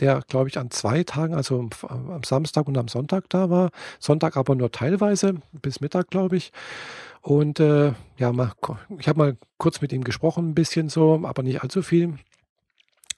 der, 0.00 0.22
glaube 0.28 0.48
ich, 0.48 0.58
an 0.58 0.70
zwei 0.70 1.04
Tagen, 1.04 1.34
also 1.34 1.68
am 1.88 2.22
Samstag 2.24 2.66
und 2.66 2.76
am 2.76 2.88
Sonntag 2.88 3.28
da 3.28 3.50
war. 3.50 3.70
Sonntag 3.98 4.36
aber 4.36 4.54
nur 4.54 4.72
teilweise, 4.72 5.36
bis 5.52 5.80
Mittag, 5.80 6.10
glaube 6.10 6.36
ich. 6.36 6.52
Und 7.20 7.58
äh, 7.60 7.92
ja, 8.18 8.32
mal, 8.32 8.52
ich 8.98 9.08
habe 9.08 9.18
mal 9.18 9.36
kurz 9.56 9.80
mit 9.80 9.92
ihm 9.92 10.04
gesprochen, 10.04 10.50
ein 10.50 10.54
bisschen 10.54 10.88
so, 10.88 11.20
aber 11.24 11.42
nicht 11.42 11.62
allzu 11.62 11.82
viel. 11.82 12.14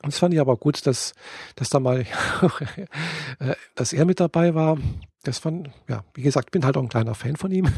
Es 0.03 0.19
fand 0.19 0.35
ich 0.35 0.41
aber 0.41 0.57
gut, 0.57 0.87
dass, 0.87 1.15
dass 1.55 1.71
da 1.71 1.81
mal, 1.81 2.01
äh, 3.39 3.55
dass 3.75 3.93
er 3.93 4.05
mit 4.05 4.21
dabei 4.21 4.55
war. 4.55 4.79
Das 5.23 5.39
fand, 5.39 5.71
ja, 5.89 6.05
wie 6.15 6.23
gesagt, 6.23 6.51
bin 6.53 6.65
halt 6.65 6.77
auch 6.77 6.83
ein 6.83 6.89
kleiner 6.89 7.15
Fan 7.15 7.37
von 7.37 7.51
ihm. 7.51 7.69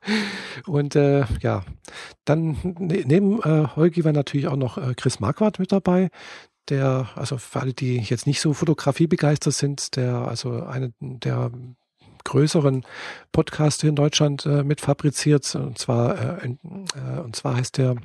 und 0.66 0.96
äh, 0.96 1.24
ja, 1.40 1.64
dann 2.24 2.58
ne, 2.62 3.04
neben 3.06 3.40
äh, 3.42 3.68
Holgi 3.76 4.04
war 4.04 4.12
natürlich 4.12 4.48
auch 4.48 4.56
noch 4.56 4.78
äh, 4.78 4.94
Chris 4.94 5.20
Marquardt 5.20 5.58
mit 5.58 5.70
dabei. 5.72 6.10
Der, 6.68 7.08
also 7.14 7.38
für 7.38 7.60
alle, 7.60 7.74
die 7.74 7.98
jetzt 7.98 8.26
nicht 8.26 8.40
so 8.40 8.52
Fotografie 8.52 9.06
begeistert 9.06 9.54
sind, 9.54 9.96
der, 9.96 10.14
also 10.14 10.62
eine 10.64 10.92
der 11.00 11.50
größeren 12.24 12.84
Podcasts 13.32 13.82
in 13.82 13.96
Deutschland 13.96 14.46
äh, 14.46 14.62
mit 14.62 14.80
fabriziert. 14.80 15.54
Und 15.54 15.78
zwar, 15.78 16.42
äh, 16.42 16.46
äh, 16.46 17.20
und 17.20 17.36
zwar 17.36 17.56
heißt 17.56 17.78
der 17.78 17.96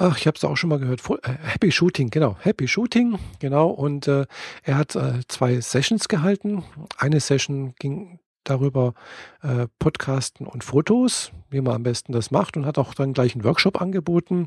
Ach, 0.00 0.16
ich 0.16 0.28
habe 0.28 0.36
es 0.36 0.44
auch 0.44 0.56
schon 0.56 0.70
mal 0.70 0.78
gehört. 0.78 1.02
Äh, 1.24 1.32
Happy 1.42 1.72
Shooting, 1.72 2.10
genau. 2.10 2.36
Happy 2.38 2.68
Shooting, 2.68 3.18
genau. 3.40 3.66
Und 3.68 4.06
äh, 4.06 4.26
er 4.62 4.78
hat 4.78 4.94
äh, 4.94 5.20
zwei 5.26 5.60
Sessions 5.60 6.06
gehalten. 6.06 6.62
Eine 6.96 7.18
Session 7.18 7.74
ging 7.80 8.20
darüber 8.44 8.94
äh, 9.42 9.66
Podcasten 9.80 10.46
und 10.46 10.62
Fotos, 10.62 11.32
wie 11.50 11.60
man 11.60 11.74
am 11.74 11.82
besten 11.82 12.12
das 12.12 12.30
macht 12.30 12.56
und 12.56 12.64
hat 12.64 12.78
auch 12.78 12.94
dann 12.94 13.12
gleich 13.12 13.34
einen 13.34 13.42
Workshop 13.42 13.80
angeboten, 13.80 14.46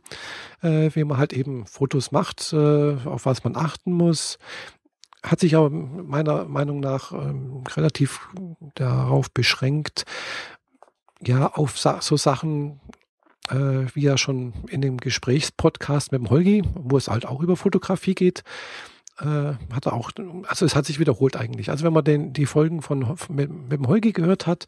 äh, 0.62 0.90
wie 0.94 1.04
man 1.04 1.18
halt 1.18 1.34
eben 1.34 1.66
Fotos 1.68 2.14
macht, 2.14 2.54
äh, 2.54 2.96
auf 3.04 3.26
was 3.26 3.44
man 3.44 3.58
achten 3.58 3.92
muss. 3.92 4.40
Hat 5.22 5.42
sich 5.42 5.58
aber 5.58 5.70
meiner 5.70 6.46
Meinung 6.46 6.80
nach 6.80 7.12
ähm, 7.12 7.66
relativ 7.76 8.30
darauf 8.76 9.30
beschränkt, 9.30 10.06
ja, 11.20 11.48
auf 11.48 11.78
so 11.78 12.18
Sachen 12.18 12.80
äh, 13.50 13.88
wie 13.94 14.02
ja 14.02 14.18
schon 14.18 14.54
in 14.70 14.82
dem 14.82 14.98
Gesprächspodcast 14.98 16.12
mit 16.12 16.22
dem 16.22 16.30
Holgi, 16.30 16.64
wo 16.76 16.98
es 16.98 17.08
halt 17.08 17.26
auch 17.26 17.42
über 17.42 17.56
Fotografie 17.56 18.16
geht, 18.16 18.44
äh, 19.22 19.54
hat 19.74 19.86
er 19.86 19.94
auch, 19.94 20.12
also 20.48 20.66
es 20.66 20.76
hat 20.76 20.86
sich 20.86 21.00
wiederholt 21.00 21.38
eigentlich. 21.38 21.70
Also 21.70 21.86
wenn 21.86 21.94
man 21.94 22.04
den, 22.04 22.34
die 22.34 22.46
Folgen 22.46 22.82
von 22.82 23.18
mit, 23.30 23.52
mit 23.52 23.72
dem 23.72 23.88
Holgi 23.88 24.12
gehört 24.12 24.48
hat, 24.48 24.66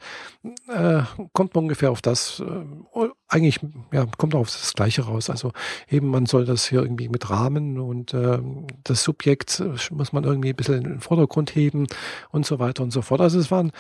äh, 0.68 1.02
kommt 1.34 1.56
man 1.56 1.66
ungefähr 1.66 1.92
auf 1.92 2.02
das, 2.02 2.42
äh, 2.42 3.08
eigentlich, 3.28 3.60
ja, 3.92 4.06
kommt 4.18 4.36
auch 4.36 4.42
auf 4.42 4.52
das 4.52 4.74
Gleiche 4.74 5.04
raus. 5.04 5.30
Also 5.30 5.52
eben, 5.90 6.08
man 6.08 6.26
soll 6.26 6.46
das 6.46 6.68
hier 6.68 6.82
irgendwie 6.82 7.10
mit 7.10 7.30
Rahmen 7.30 7.80
und 7.80 8.14
äh, 8.14 8.40
das 8.84 9.04
Subjekt 9.04 9.60
äh, 9.60 9.74
muss 9.92 10.14
man 10.14 10.24
irgendwie 10.24 10.50
ein 10.50 10.56
bisschen 10.56 10.76
in 10.76 10.84
den 10.84 11.02
Vordergrund 11.02 11.56
heben 11.56 11.88
und 12.30 12.46
so 12.46 12.60
weiter 12.60 12.84
und 12.84 12.92
so 12.92 13.02
fort. 13.02 13.22
Also 13.22 13.40
es 13.40 13.50
waren 13.50 13.72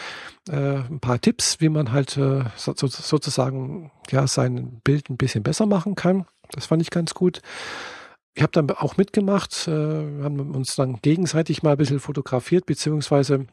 äh, 0.50 0.78
ein 0.78 1.00
paar 1.00 1.22
Tipps, 1.22 1.62
wie 1.62 1.70
man 1.70 1.92
halt 1.92 2.18
äh, 2.18 2.44
so, 2.56 2.74
sozusagen 2.76 3.92
ja 4.10 4.28
sein 4.28 4.82
Bild 4.84 5.10
ein 5.10 5.18
bisschen 5.18 5.44
besser 5.44 5.66
machen 5.66 5.96
kann. 5.96 6.26
Das 6.52 6.66
fand 6.66 6.82
ich 6.82 6.90
ganz 6.90 7.14
gut 7.14 7.42
ich 8.36 8.42
habe 8.42 8.52
dann 8.52 8.70
auch 8.72 8.98
mitgemacht, 8.98 9.68
äh, 9.68 9.72
haben 9.72 10.56
uns 10.56 10.76
dann 10.76 11.00
gegenseitig 11.02 11.64
mal 11.64 11.72
ein 11.72 11.78
bisschen 11.78 12.00
fotografiert, 12.00 12.66
beziehungsweise 12.66 13.46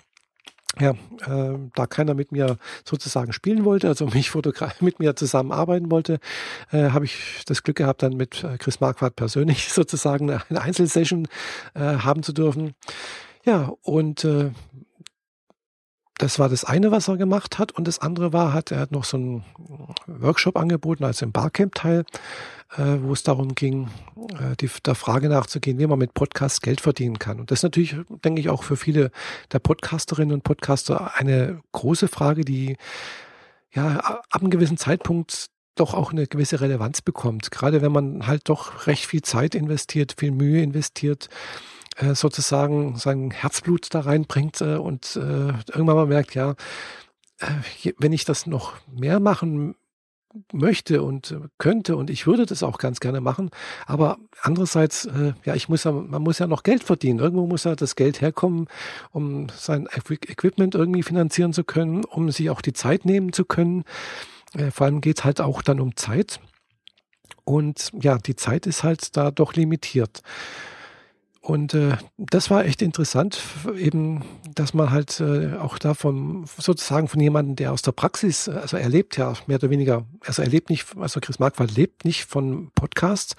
ja, 0.79 0.91
äh, 0.91 1.59
da 1.75 1.87
keiner 1.87 2.15
mit 2.15 2.31
mir 2.31 2.57
sozusagen 2.85 3.33
spielen 3.33 3.65
wollte, 3.65 3.89
also 3.89 4.07
mich 4.13 4.33
mit 4.81 5.01
mir 5.01 5.17
zusammenarbeiten 5.17 5.91
wollte, 5.91 6.21
äh, 6.71 6.91
habe 6.91 7.05
ich 7.05 7.43
das 7.47 7.63
Glück 7.63 7.77
gehabt, 7.77 8.03
dann 8.03 8.17
mit 8.17 8.45
äh, 8.45 8.57
Chris 8.59 8.81
Marquardt 8.81 9.17
persönlich 9.17 9.69
sozusagen 9.73 10.31
eine 10.31 10.61
Einzelsession 10.61 11.27
äh, 11.75 11.81
haben 11.81 12.23
zu 12.23 12.33
dürfen. 12.33 12.75
Ja, 13.45 13.73
und 13.83 14.25
äh, 14.25 14.51
das 16.19 16.39
war 16.39 16.51
das 16.51 16.65
eine, 16.65 16.91
was 16.91 17.09
er 17.09 17.17
gemacht 17.17 17.59
hat. 17.59 17.73
Und 17.73 17.89
das 17.89 17.99
andere 17.99 18.35
war, 18.35 18.53
hat 18.53 18.71
er 18.71 18.81
hat 18.81 18.93
noch 18.93 19.05
so 19.05 19.17
einen 19.17 19.45
Workshop 20.07 20.57
angeboten, 20.57 21.05
also 21.05 21.25
im 21.25 21.33
Barcamp-Teil, 21.33 22.05
wo 22.77 23.13
es 23.13 23.23
darum 23.25 23.55
ging, 23.55 23.89
äh, 24.39 24.57
die, 24.61 24.71
der 24.85 24.95
Frage 24.95 25.29
nachzugehen, 25.29 25.79
wie 25.79 25.87
man 25.87 25.99
mit 25.99 26.15
Podcasts 26.15 26.61
Geld 26.61 26.81
verdienen 26.81 27.19
kann. 27.19 27.41
Und 27.41 27.51
das 27.51 27.61
ist 27.61 27.63
natürlich, 27.65 27.97
denke 28.25 28.41
ich, 28.41 28.49
auch 28.49 28.63
für 28.63 28.77
viele 28.77 29.11
der 29.53 29.59
Podcasterinnen 29.59 30.33
und 30.33 30.45
Podcaster 30.45 31.15
eine 31.17 31.61
große 31.73 32.07
Frage, 32.07 32.45
die 32.45 32.77
ja 33.73 33.99
ab 33.99 34.41
einem 34.41 34.51
gewissen 34.51 34.77
Zeitpunkt 34.77 35.47
doch 35.75 35.95
auch 35.95 36.13
eine 36.13 36.27
gewisse 36.27 36.61
Relevanz 36.61 37.03
bekommt. 37.03 37.51
Gerade 37.51 37.83
wenn 37.83 37.93
man 37.93 38.27
halt 38.27 38.49
doch 38.49 38.87
recht 38.87 39.07
viel 39.07 39.23
Zeit 39.23 39.55
investiert, 39.55 40.15
viel 40.19 40.31
Mühe 40.31 40.63
investiert, 40.63 41.29
äh, 41.97 42.15
sozusagen 42.15 42.97
sein 42.97 43.31
Herzblut 43.31 43.89
da 43.95 44.01
reinbringt 44.01 44.61
äh, 44.61 44.77
und 44.77 45.17
äh, 45.17 45.49
irgendwann 45.73 45.97
mal 45.97 46.07
merkt, 46.07 46.35
ja, 46.35 46.55
äh, 47.39 47.93
wenn 47.99 48.13
ich 48.13 48.25
das 48.25 48.47
noch 48.47 48.75
mehr 48.87 49.19
machen 49.19 49.75
möchte 50.53 51.03
und 51.03 51.37
könnte 51.59 51.97
und 51.97 52.11
ich 52.11 52.27
würde 52.27 52.47
das 52.47 52.63
auch 52.63 52.79
ganz 52.79 53.01
gerne 53.01 53.21
machen, 53.21 53.51
aber 53.87 54.19
andererseits, 54.43 55.07
äh, 55.07 55.33
ja, 55.45 55.55
ich 55.55 55.69
muss 55.69 55.85
ja, 55.85 55.93
man 55.93 56.23
muss 56.23 56.39
ja 56.39 56.47
noch 56.47 56.63
Geld 56.63 56.85
verdienen. 56.85 57.19
Irgendwo 57.19 57.47
muss 57.47 57.65
ja 57.65 57.75
das 57.75 57.97
Geld 57.97 58.21
herkommen, 58.21 58.67
um 59.11 59.49
sein 59.57 59.89
Equipment 60.09 60.75
irgendwie 60.75 61.03
finanzieren 61.03 61.53
zu 61.53 61.65
können, 61.65 62.05
um 62.05 62.31
sich 62.31 62.51
auch 62.51 62.61
die 62.61 62.73
Zeit 62.73 63.05
nehmen 63.05 63.33
zu 63.33 63.45
können. 63.45 63.85
Äh, 64.55 64.71
vor 64.71 64.87
allem 64.87 65.01
geht 65.01 65.19
es 65.19 65.25
halt 65.25 65.41
auch 65.41 65.63
dann 65.63 65.81
um 65.81 65.97
Zeit. 65.97 66.41
Und 67.45 67.91
ja, 68.01 68.19
die 68.19 68.37
Zeit 68.37 68.67
ist 68.67 68.85
halt 68.85 69.17
da 69.17 69.31
doch 69.31 69.55
limitiert. 69.55 70.23
Und 71.43 71.73
äh, 71.73 71.97
das 72.19 72.51
war 72.51 72.67
echt 72.67 72.83
interessant, 72.83 73.41
eben, 73.75 74.23
dass 74.55 74.75
man 74.75 74.91
halt 74.91 75.21
äh, 75.21 75.55
auch 75.55 75.79
davon 75.79 76.45
sozusagen 76.59 77.09
von 77.09 77.19
jemandem, 77.19 77.57
der 77.57 77.73
aus 77.73 77.81
der 77.81 77.93
Praxis, 77.93 78.47
also 78.47 78.77
er 78.77 78.89
lebt 78.91 79.17
ja 79.17 79.33
mehr 79.47 79.57
oder 79.57 79.71
weniger, 79.71 80.05
also 80.27 80.43
er 80.43 80.49
lebt 80.49 80.69
nicht, 80.69 80.87
also 80.99 81.19
Chris 81.19 81.39
Marquardt 81.39 81.75
lebt 81.75 82.05
nicht 82.05 82.27
von 82.27 82.71
Podcasts. 82.75 83.37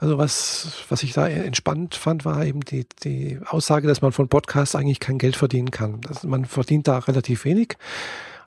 Also 0.00 0.16
was, 0.16 0.84
was 0.88 1.02
ich 1.02 1.12
da 1.12 1.28
entspannt 1.28 1.96
fand, 1.96 2.24
war 2.24 2.46
eben 2.46 2.62
die, 2.62 2.86
die 3.02 3.38
Aussage, 3.46 3.88
dass 3.88 4.00
man 4.00 4.12
von 4.12 4.28
Podcasts 4.28 4.74
eigentlich 4.74 5.00
kein 5.00 5.18
Geld 5.18 5.36
verdienen 5.36 5.70
kann. 5.70 6.00
Also 6.08 6.26
man 6.26 6.46
verdient 6.46 6.88
da 6.88 6.98
relativ 6.98 7.44
wenig. 7.44 7.76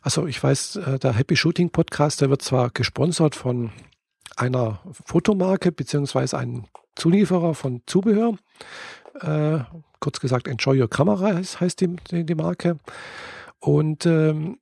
Also 0.02 0.26
ich 0.26 0.42
weiß, 0.42 0.78
äh, 0.78 1.00
der 1.00 1.14
Happy 1.14 1.36
Shooting 1.36 1.70
Podcast, 1.70 2.22
der 2.22 2.32
wird 2.32 2.42
zwar 2.42 2.72
gesponsert 2.72 3.36
von 3.36 3.70
einer 4.38 4.80
Fotomarke 5.06 5.72
beziehungsweise 5.72 6.38
einem 6.38 6.66
Zulieferer 6.96 7.54
von 7.54 7.82
Zubehör. 7.86 8.38
Äh, 9.22 9.60
kurz 10.00 10.20
gesagt, 10.20 10.48
Enjoy 10.48 10.82
Your 10.82 10.90
Camera 10.90 11.36
heißt, 11.36 11.60
heißt 11.60 11.82
die, 11.82 11.96
die, 12.12 12.26
die, 12.26 12.36
Marke. 12.36 12.78
Und 13.60 14.06
ähm, 14.06 14.60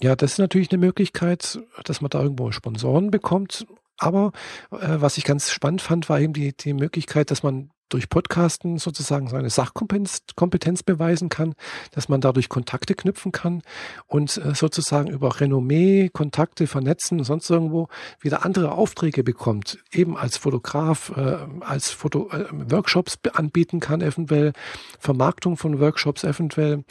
ja, 0.00 0.16
das 0.16 0.32
ist 0.32 0.38
natürlich 0.38 0.70
eine 0.72 0.78
Möglichkeit, 0.78 1.60
dass 1.84 2.00
man 2.00 2.10
da 2.10 2.22
irgendwo 2.22 2.50
Sponsoren 2.50 3.10
bekommt. 3.10 3.66
Aber 3.98 4.32
äh, 4.70 4.96
was 5.00 5.18
ich 5.18 5.24
ganz 5.24 5.50
spannend 5.50 5.82
fand, 5.82 6.08
war 6.08 6.20
eben 6.20 6.32
die, 6.32 6.56
die 6.56 6.74
Möglichkeit, 6.74 7.30
dass 7.30 7.42
man 7.42 7.70
durch 7.94 8.08
Podcasten 8.08 8.78
sozusagen 8.78 9.28
seine 9.28 9.50
Sachkompetenz 9.50 10.22
Kompetenz 10.34 10.82
beweisen 10.82 11.28
kann, 11.28 11.54
dass 11.92 12.08
man 12.08 12.20
dadurch 12.20 12.48
Kontakte 12.48 12.94
knüpfen 12.94 13.30
kann 13.30 13.62
und 14.06 14.36
äh, 14.38 14.54
sozusagen 14.54 15.10
über 15.10 15.40
Renommee, 15.40 16.08
Kontakte 16.08 16.66
vernetzen, 16.66 17.22
sonst 17.22 17.48
irgendwo 17.50 17.88
wieder 18.20 18.44
andere 18.44 18.72
Aufträge 18.72 19.22
bekommt, 19.22 19.78
eben 19.92 20.16
als 20.16 20.38
Fotograf, 20.38 21.12
äh, 21.16 21.36
als 21.60 21.90
Foto, 21.90 22.30
äh, 22.30 22.46
Workshops 22.50 23.18
anbieten 23.32 23.80
kann, 23.80 24.00
eventuell 24.00 24.54
Vermarktung 24.98 25.56
von 25.56 25.78
Workshops, 25.78 26.24
eventuell 26.24 26.84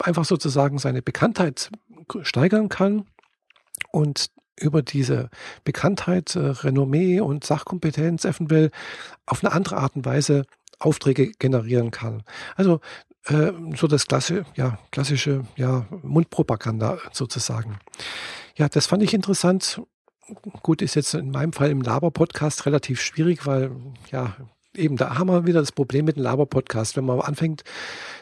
einfach 0.00 0.24
sozusagen 0.24 0.78
seine 0.78 1.00
Bekanntheit 1.00 1.70
steigern 2.22 2.68
kann. 2.68 3.06
Und 3.92 4.30
über 4.60 4.82
diese 4.82 5.30
Bekanntheit, 5.64 6.36
äh, 6.36 6.40
Renommee 6.40 7.20
und 7.20 7.44
Sachkompetenz 7.44 8.24
eventuell 8.24 8.70
auf 9.26 9.44
eine 9.44 9.52
andere 9.52 9.76
Art 9.76 9.96
und 9.96 10.04
Weise 10.04 10.44
Aufträge 10.78 11.32
generieren 11.38 11.90
kann. 11.90 12.22
Also 12.56 12.80
äh, 13.26 13.52
so 13.76 13.86
das 13.86 14.06
klassische, 14.06 14.44
ja, 14.54 14.78
klassische 14.90 15.44
ja, 15.56 15.86
Mundpropaganda 16.02 16.98
sozusagen. 17.12 17.78
Ja, 18.56 18.68
das 18.68 18.86
fand 18.86 19.02
ich 19.02 19.14
interessant. 19.14 19.82
Gut, 20.62 20.82
ist 20.82 20.94
jetzt 20.94 21.14
in 21.14 21.30
meinem 21.30 21.52
Fall 21.52 21.70
im 21.70 21.80
Laber-Podcast 21.80 22.66
relativ 22.66 23.00
schwierig, 23.00 23.46
weil 23.46 23.70
ja, 24.10 24.36
eben 24.74 24.96
da 24.96 25.18
haben 25.18 25.28
wir 25.28 25.46
wieder 25.46 25.60
das 25.60 25.72
Problem 25.72 26.04
mit 26.04 26.16
dem 26.16 26.22
Laber-Podcast. 26.22 26.96
Wenn 26.96 27.06
man 27.06 27.20
anfängt, 27.20 27.64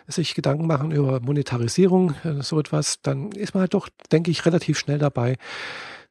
sich 0.06 0.34
Gedanken 0.34 0.66
machen 0.66 0.92
über 0.92 1.20
Monetarisierung, 1.20 2.14
äh, 2.24 2.42
so 2.42 2.58
etwas, 2.58 3.00
dann 3.02 3.32
ist 3.32 3.54
man 3.54 3.62
halt 3.62 3.74
doch, 3.74 3.88
denke 4.12 4.30
ich, 4.30 4.46
relativ 4.46 4.78
schnell 4.78 4.98
dabei, 4.98 5.36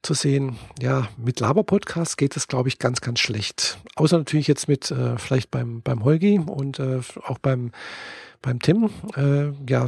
zu 0.06 0.14
sehen. 0.14 0.58
Ja, 0.80 1.08
mit 1.18 1.40
Laber-Podcast 1.40 2.18
geht 2.18 2.38
es, 2.38 2.48
glaube 2.48 2.70
ich, 2.70 2.80
ganz, 2.80 3.02
ganz 3.02 3.20
schlecht. 3.20 3.80
Außer 3.96 4.18
natürlich 4.18 4.48
jetzt 4.48 4.68
mit 4.68 4.92
äh, 4.92 5.18
vielleicht 5.18 5.52
beim, 5.52 5.82
beim 5.82 6.04
Holgi 6.04 6.40
und 6.40 6.80
äh, 6.80 7.00
auch 7.24 7.40
beim, 7.40 7.72
beim 8.42 8.60
Tim. 8.60 8.92
Äh, 9.16 9.52
ja, 9.68 9.88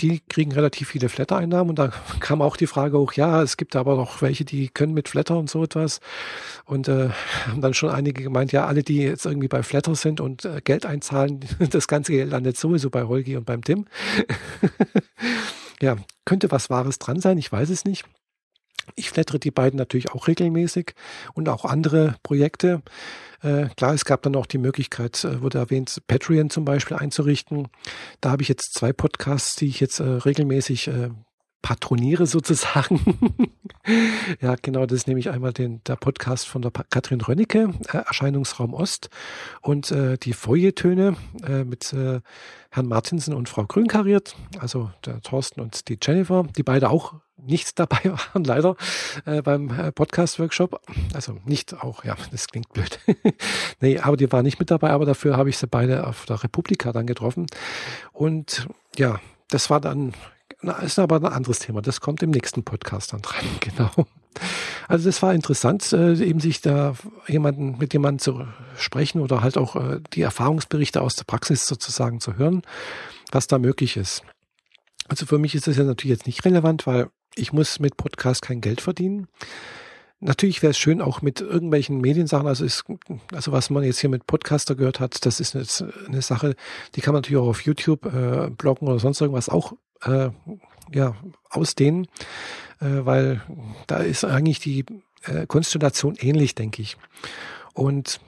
die 0.00 0.20
kriegen 0.20 0.52
relativ 0.52 0.88
viele 0.88 1.08
Flatter-Einnahmen 1.08 1.70
und 1.70 1.78
da 1.78 1.88
kam 2.20 2.40
auch 2.40 2.56
die 2.56 2.66
Frage 2.66 2.98
hoch, 2.98 3.12
ja, 3.14 3.42
es 3.42 3.56
gibt 3.56 3.74
aber 3.76 3.96
noch 3.96 4.22
welche, 4.22 4.44
die 4.44 4.68
können 4.68 4.94
mit 4.94 5.08
Flatter 5.08 5.36
und 5.36 5.50
so 5.50 5.64
etwas 5.64 6.00
und 6.64 6.88
äh, 6.88 7.10
haben 7.46 7.60
dann 7.60 7.74
schon 7.74 7.90
einige 7.90 8.22
gemeint, 8.22 8.52
ja, 8.52 8.66
alle, 8.66 8.82
die 8.82 8.98
jetzt 8.98 9.26
irgendwie 9.26 9.48
bei 9.48 9.62
Flatter 9.62 9.94
sind 9.94 10.20
und 10.20 10.44
äh, 10.44 10.60
Geld 10.62 10.86
einzahlen, 10.86 11.40
das 11.70 11.88
ganze 11.88 12.12
Geld 12.12 12.30
landet 12.30 12.56
sowieso 12.56 12.90
bei 12.90 13.04
Holgi 13.04 13.36
und 13.36 13.44
beim 13.44 13.62
Tim. 13.62 13.86
ja, 15.82 15.96
könnte 16.24 16.50
was 16.50 16.70
Wahres 16.70 16.98
dran 16.98 17.20
sein, 17.20 17.38
ich 17.38 17.50
weiß 17.50 17.70
es 17.70 17.84
nicht. 17.84 18.04
Ich 18.94 19.10
flattere 19.10 19.38
die 19.38 19.50
beiden 19.50 19.78
natürlich 19.78 20.10
auch 20.12 20.28
regelmäßig 20.28 20.94
und 21.34 21.48
auch 21.48 21.64
andere 21.64 22.16
Projekte. 22.22 22.82
Äh, 23.42 23.66
klar, 23.76 23.94
es 23.94 24.04
gab 24.04 24.22
dann 24.22 24.36
auch 24.36 24.46
die 24.46 24.58
Möglichkeit, 24.58 25.24
äh, 25.24 25.42
wurde 25.42 25.58
erwähnt, 25.58 26.02
Patreon 26.06 26.50
zum 26.50 26.64
Beispiel 26.64 26.96
einzurichten. 26.96 27.68
Da 28.20 28.30
habe 28.30 28.42
ich 28.42 28.48
jetzt 28.48 28.74
zwei 28.74 28.92
Podcasts, 28.92 29.56
die 29.56 29.66
ich 29.66 29.80
jetzt 29.80 30.00
äh, 30.00 30.04
regelmäßig 30.04 30.88
äh, 30.88 31.10
patroniere 31.62 32.26
sozusagen. 32.26 33.00
ja, 34.40 34.56
genau, 34.60 34.84
das 34.84 34.98
ist 34.98 35.06
nämlich 35.06 35.30
einmal 35.30 35.52
den, 35.52 35.82
der 35.84 35.96
Podcast 35.96 36.46
von 36.46 36.60
der 36.60 36.72
Katrin 36.90 37.20
Rönnecke, 37.20 37.72
äh, 37.92 37.98
Erscheinungsraum 37.98 38.74
Ost 38.74 39.08
und 39.62 39.90
äh, 39.90 40.18
die 40.18 40.34
Feuilletöne 40.34 41.16
äh, 41.44 41.64
mit 41.64 41.92
äh, 41.92 42.20
Herrn 42.70 42.86
Martinsen 42.86 43.32
und 43.32 43.48
Frau 43.48 43.64
Grünkariert, 43.64 44.36
also 44.58 44.90
der 45.04 45.20
Thorsten 45.22 45.60
und 45.60 45.88
die 45.88 45.98
Jennifer, 46.02 46.44
die 46.56 46.62
beide 46.62 46.90
auch 46.90 47.14
nicht 47.44 47.78
dabei 47.78 48.00
waren, 48.04 48.44
leider, 48.44 48.76
äh, 49.24 49.42
beim 49.42 49.70
äh, 49.70 49.92
Podcast-Workshop. 49.92 50.80
Also 51.14 51.38
nicht 51.44 51.74
auch, 51.74 52.04
ja, 52.04 52.16
das 52.30 52.46
klingt 52.48 52.72
blöd. 52.72 52.98
nee, 53.80 53.98
aber 53.98 54.16
die 54.16 54.30
waren 54.32 54.44
nicht 54.44 54.58
mit 54.58 54.70
dabei, 54.70 54.90
aber 54.90 55.04
dafür 55.04 55.36
habe 55.36 55.50
ich 55.50 55.58
sie 55.58 55.66
beide 55.66 56.06
auf 56.06 56.24
der 56.26 56.42
Republika 56.42 56.92
dann 56.92 57.06
getroffen. 57.06 57.46
Und 58.12 58.66
ja, 58.96 59.20
das 59.48 59.70
war 59.70 59.80
dann 59.80 60.14
na, 60.64 60.74
ist 60.78 60.98
aber 60.98 61.16
ein 61.16 61.26
anderes 61.26 61.58
Thema. 61.58 61.82
Das 61.82 62.00
kommt 62.00 62.22
im 62.22 62.30
nächsten 62.30 62.62
Podcast 62.62 63.12
dann 63.12 63.22
dran, 63.22 63.44
genau. 63.60 63.90
Also 64.88 65.08
das 65.08 65.20
war 65.22 65.34
interessant, 65.34 65.92
äh, 65.92 66.14
eben 66.14 66.40
sich 66.40 66.60
da 66.60 66.94
jemanden 67.26 67.78
mit 67.78 67.92
jemandem 67.92 68.20
zu 68.20 68.46
sprechen 68.76 69.20
oder 69.20 69.42
halt 69.42 69.58
auch 69.58 69.76
äh, 69.76 70.00
die 70.14 70.22
Erfahrungsberichte 70.22 71.02
aus 71.02 71.16
der 71.16 71.24
Praxis 71.24 71.66
sozusagen 71.66 72.20
zu 72.20 72.36
hören, 72.36 72.62
was 73.32 73.48
da 73.48 73.58
möglich 73.58 73.96
ist. 73.96 74.22
Also 75.08 75.26
für 75.26 75.38
mich 75.38 75.54
ist 75.54 75.66
das 75.66 75.76
ja 75.76 75.84
natürlich 75.84 76.16
jetzt 76.16 76.26
nicht 76.26 76.44
relevant, 76.44 76.86
weil 76.86 77.10
ich 77.34 77.52
muss 77.52 77.80
mit 77.80 77.96
Podcast 77.96 78.42
kein 78.42 78.60
Geld 78.60 78.80
verdienen. 78.80 79.28
Natürlich 80.20 80.62
wäre 80.62 80.70
es 80.70 80.78
schön 80.78 81.00
auch 81.00 81.20
mit 81.20 81.40
irgendwelchen 81.40 82.00
Mediensachen, 82.00 82.46
also 82.46 82.64
ist, 82.64 82.84
also 83.32 83.50
was 83.50 83.70
man 83.70 83.82
jetzt 83.82 83.98
hier 83.98 84.10
mit 84.10 84.26
Podcaster 84.26 84.76
gehört 84.76 85.00
hat, 85.00 85.26
das 85.26 85.40
ist 85.40 85.54
jetzt 85.54 85.84
eine 86.06 86.22
Sache, 86.22 86.54
die 86.94 87.00
kann 87.00 87.12
man 87.12 87.22
natürlich 87.22 87.42
auch 87.42 87.48
auf 87.48 87.62
YouTube 87.62 88.06
äh, 88.06 88.48
bloggen 88.50 88.86
oder 88.86 89.00
sonst 89.00 89.20
irgendwas 89.20 89.48
auch 89.48 89.72
äh, 90.04 90.30
ja, 90.92 91.16
ausdehnen, 91.50 92.06
äh, 92.80 93.04
weil 93.04 93.42
da 93.88 93.96
ist 93.96 94.24
eigentlich 94.24 94.60
die 94.60 94.84
äh, 95.24 95.46
Konstellation 95.46 96.14
ähnlich, 96.16 96.54
denke 96.54 96.82
ich. 96.82 96.96
Und 97.74 98.20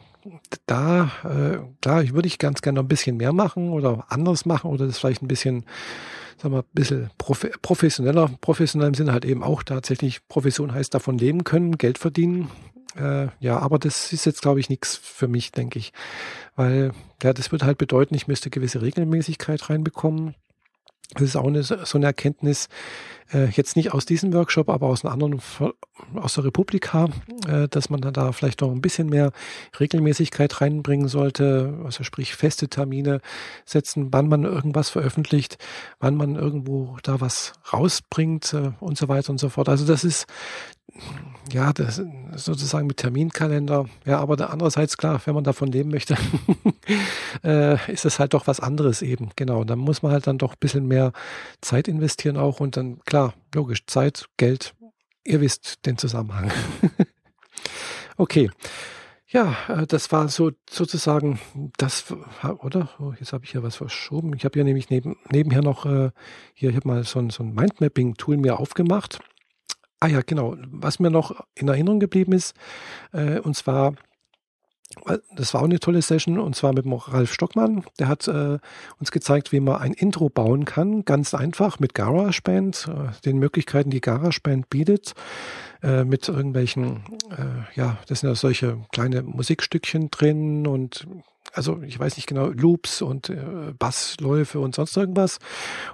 da, 0.67 1.13
äh, 1.23 1.59
klar, 1.81 2.09
würde 2.11 2.27
ich 2.27 2.39
ganz 2.39 2.63
gerne 2.63 2.77
noch 2.77 2.85
ein 2.85 2.89
bisschen 2.89 3.17
mehr 3.17 3.33
machen 3.33 3.71
oder 3.71 4.07
anders 4.09 4.47
machen 4.47 4.71
oder 4.71 4.87
das 4.87 4.99
vielleicht 4.99 5.23
ein 5.23 5.29
bisschen, 5.29 5.65
sagen 6.41 6.55
wir, 6.55 6.61
ein 6.61 6.69
bisschen 6.73 7.11
prof 7.19 7.47
professioneller. 7.63 8.31
Professionell 8.41 8.89
im 8.89 8.95
Sinne 8.95 9.13
halt 9.13 9.25
eben 9.25 9.43
auch 9.43 9.63
tatsächlich, 9.63 10.27
Profession 10.29 10.73
heißt 10.73 10.95
davon 10.95 11.19
leben 11.19 11.45
können, 11.45 11.79
Geld 11.79 11.99
verdienen. 11.99 12.51
Äh, 12.97 13.29
ja, 13.41 13.59
aber 13.59 13.79
das 13.79 14.13
ist 14.13 14.25
jetzt, 14.25 14.43
glaube 14.43 14.61
ich, 14.61 14.69
nichts 14.69 14.97
für 14.97 15.29
mich, 15.29 15.53
denke 15.53 15.79
ich. 15.79 15.93
Weil, 16.55 16.93
ja, 17.23 17.33
das 17.33 17.51
würde 17.51 17.67
halt 17.67 17.79
bedeuten, 17.79 18.15
ich 18.15 18.29
müsste 18.29 18.51
gewisse 18.51 18.83
Regelmäßigkeit 18.83 19.69
reinbekommen. 19.69 20.35
Das 21.13 21.23
ist 21.23 21.37
auch 21.37 21.47
eine, 21.47 21.63
so 21.63 21.77
eine 21.95 22.07
Erkenntnis, 22.07 22.69
äh, 23.33 23.47
jetzt 23.47 23.77
nicht 23.77 23.93
aus 23.93 24.07
diesem 24.07 24.33
Workshop, 24.33 24.69
aber 24.69 24.87
aus 24.87 25.05
einem 25.05 25.13
anderen, 25.13 25.41
aus 26.15 26.35
der 26.35 26.45
Republika, 26.45 27.09
äh, 27.47 27.69
dass 27.69 27.91
man 27.91 28.01
da 28.01 28.33
vielleicht 28.33 28.61
noch 28.61 28.71
ein 28.71 28.81
bisschen 28.81 29.09
mehr 29.09 29.33
Regelmäßigkeit 29.79 30.61
reinbringen 30.61 31.09
sollte, 31.09 31.79
also 31.85 32.05
sprich 32.05 32.35
feste 32.35 32.69
Termine 32.69 33.21
setzen, 33.65 34.09
wann 34.13 34.29
man 34.29 34.45
irgendwas 34.45 34.91
veröffentlicht, 34.91 35.59
wann 36.01 36.17
man 36.17 36.37
irgendwo 36.37 36.97
da 37.03 37.21
was 37.21 37.53
rausbringt 37.73 38.53
äh, 38.55 38.73
und 38.81 38.99
so 38.99 39.09
weiter 39.09 39.31
und 39.31 39.39
so 39.39 39.49
fort. 39.49 39.69
Also 39.69 39.87
das 39.87 40.05
ist 40.05 40.27
ja, 41.53 41.73
das 41.73 42.03
sozusagen 42.37 42.87
mit 42.87 42.97
Terminkalender. 42.97 43.87
Ja, 44.05 44.19
aber 44.19 44.51
andererseits 44.51 44.97
klar, 44.97 45.21
wenn 45.25 45.35
man 45.35 45.45
davon 45.45 45.71
leben 45.71 45.91
möchte, 45.91 46.17
äh, 47.45 47.93
ist 47.93 48.05
es 48.05 48.19
halt 48.19 48.35
doch 48.35 48.47
was 48.47 48.61
anderes 48.61 49.03
eben. 49.03 49.31
Genau, 49.37 49.65
dann 49.65 49.79
muss 49.79 50.03
man 50.03 50.13
halt 50.13 50.27
dann 50.27 50.39
doch 50.39 50.53
ein 50.53 50.61
bisschen 50.61 50.87
mehr 50.87 51.13
Zeit 51.61 51.87
investieren 51.87 52.37
auch 52.37 52.61
und 52.61 52.77
dann 52.77 53.01
klar, 53.05 53.35
logisch, 53.55 53.87
Zeit, 53.87 54.27
Geld. 54.37 54.75
Ihr 55.25 55.41
wisst 55.41 55.87
den 55.87 55.97
Zusammenhang. 55.97 56.51
okay. 58.17 58.51
Ja, 59.27 59.57
äh, 59.69 59.87
das 59.87 60.13
war 60.13 60.29
so 60.29 60.53
sozusagen 60.69 61.41
das, 61.77 62.05
oder? 62.59 62.89
Oh, 62.99 63.13
jetzt 63.19 63.33
habe 63.33 63.45
ich 63.45 63.53
hier 63.53 63.63
was 63.63 63.77
verschoben. 63.77 64.35
Ich 64.37 64.45
habe 64.45 64.59
ja 64.59 64.65
nämlich 64.65 64.91
neben, 64.91 65.17
nebenher 65.31 65.63
noch 65.63 65.87
äh, 65.87 66.11
hier, 66.53 66.71
ich 66.71 66.77
habe 66.77 66.89
mal 66.89 67.05
so 67.05 67.19
ein, 67.19 67.31
so 67.31 67.43
ein 67.43 67.55
Mindmapping-Tool 67.55 68.37
mir 68.37 68.59
aufgemacht 68.59 69.21
Ah 70.05 70.09
ja, 70.09 70.21
genau. 70.21 70.55
Was 70.71 70.99
mir 70.99 71.09
noch 71.09 71.35
in 71.55 71.67
Erinnerung 71.67 71.99
geblieben 71.99 72.35
ist, 72.35 72.55
äh, 73.15 73.39
und 73.39 73.57
zwar, 73.57 73.95
das 75.35 75.55
war 75.55 75.63
auch 75.63 75.65
eine 75.65 75.81
tolle 75.81 76.03
Session, 76.03 76.39
und 76.39 76.55
zwar 76.55 76.75
mit 76.75 76.85
Ralf 76.87 77.33
Stockmann. 77.33 77.85
Der 77.99 78.09
hat 78.09 78.29
äh, 78.29 78.59
uns 79.01 79.13
gezeigt, 79.13 79.51
wie 79.51 79.61
man 79.61 79.81
ein 79.81 79.95
Intro 79.95 80.29
bauen 80.29 80.67
kann, 80.67 81.07
ganz 81.07 81.33
einfach 81.33 81.81
mit 81.81 81.95
GarageBand, 81.95 82.87
äh, 82.87 83.19
den 83.25 83.39
Möglichkeiten, 83.39 83.89
die 83.89 84.03
GarageBand 84.03 84.69
bietet, 84.69 85.15
äh, 85.83 86.05
mit 86.05 86.29
irgendwelchen, 86.29 87.05
äh, 87.31 87.75
ja, 87.75 87.97
das 88.07 88.21
sind 88.21 88.29
ja 88.29 88.35
solche 88.35 88.77
kleine 88.93 89.23
Musikstückchen 89.23 90.11
drin 90.11 90.67
und 90.67 91.07
also 91.53 91.81
ich 91.83 91.99
weiß 91.99 92.17
nicht 92.17 92.27
genau, 92.27 92.49
Loops 92.49 93.03
und 93.03 93.29
äh, 93.29 93.73
Bassläufe 93.79 94.59
und 94.59 94.75
sonst 94.75 94.97
irgendwas. 94.97 95.39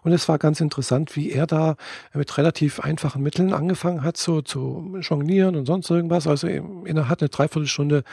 Und 0.03 0.13
es 0.13 0.29
war 0.29 0.39
ganz 0.39 0.61
interessant, 0.61 1.17
wie 1.17 1.31
er 1.31 1.47
da 1.47 1.77
mit 2.15 2.37
relativ 2.39 2.81
einfachen 2.81 3.23
Mitteln 3.23 3.53
angefangen 3.53 4.03
hat, 4.03 4.17
so 4.17 4.43
zu 4.43 4.97
jonglieren 5.01 5.57
und 5.57 5.67
sonst 5.67 5.91
irgendwas. 5.91 6.27
Also 6.27 6.47
innerhalb 6.47 7.21
einer 7.21 7.29
Dreiviertelstunde 7.29 8.05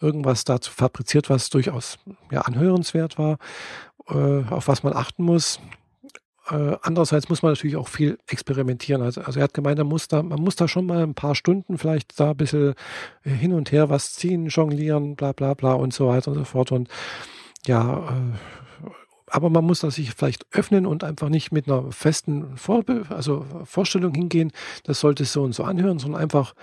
irgendwas 0.00 0.44
dazu 0.44 0.70
fabriziert, 0.72 1.28
was 1.30 1.50
durchaus 1.50 1.98
ja, 2.30 2.42
anhörenswert 2.42 3.18
war, 3.18 3.38
äh, 4.08 4.44
auf 4.50 4.68
was 4.68 4.82
man 4.82 4.94
achten 4.94 5.24
muss. 5.24 5.60
Äh, 6.48 6.76
andererseits 6.82 7.28
muss 7.28 7.42
man 7.42 7.52
natürlich 7.52 7.76
auch 7.76 7.88
viel 7.88 8.18
experimentieren. 8.28 9.02
Also, 9.02 9.20
also 9.20 9.40
er 9.40 9.44
hat 9.44 9.54
gemeint, 9.54 9.78
man 9.78 9.86
muss, 9.88 10.08
da, 10.08 10.22
man 10.22 10.40
muss 10.40 10.56
da 10.56 10.68
schon 10.68 10.86
mal 10.86 11.02
ein 11.02 11.14
paar 11.14 11.34
Stunden 11.34 11.78
vielleicht 11.78 12.18
da 12.20 12.30
ein 12.30 12.36
bisschen 12.36 12.74
hin 13.22 13.52
und 13.52 13.72
her 13.72 13.90
was 13.90 14.12
ziehen, 14.12 14.46
jonglieren, 14.46 15.16
bla 15.16 15.32
bla 15.32 15.54
bla 15.54 15.72
und 15.72 15.92
so 15.92 16.08
weiter 16.08 16.30
und 16.30 16.38
so 16.38 16.44
fort. 16.44 16.72
Und 16.72 16.88
ja, 17.66 18.08
äh, 18.08 18.88
aber 19.28 19.50
man 19.50 19.64
muss 19.64 19.80
da 19.80 19.90
sich 19.90 20.12
vielleicht 20.14 20.46
öffnen 20.52 20.86
und 20.86 21.02
einfach 21.02 21.28
nicht 21.28 21.50
mit 21.50 21.68
einer 21.68 21.90
festen 21.90 22.56
Vorbe 22.56 23.06
also 23.08 23.44
Vorstellung 23.64 24.14
hingehen, 24.14 24.52
das 24.84 25.00
sollte 25.00 25.24
so 25.24 25.42
und 25.42 25.52
so 25.52 25.64
anhören, 25.64 25.98
sondern 25.98 26.22
einfach, 26.22 26.54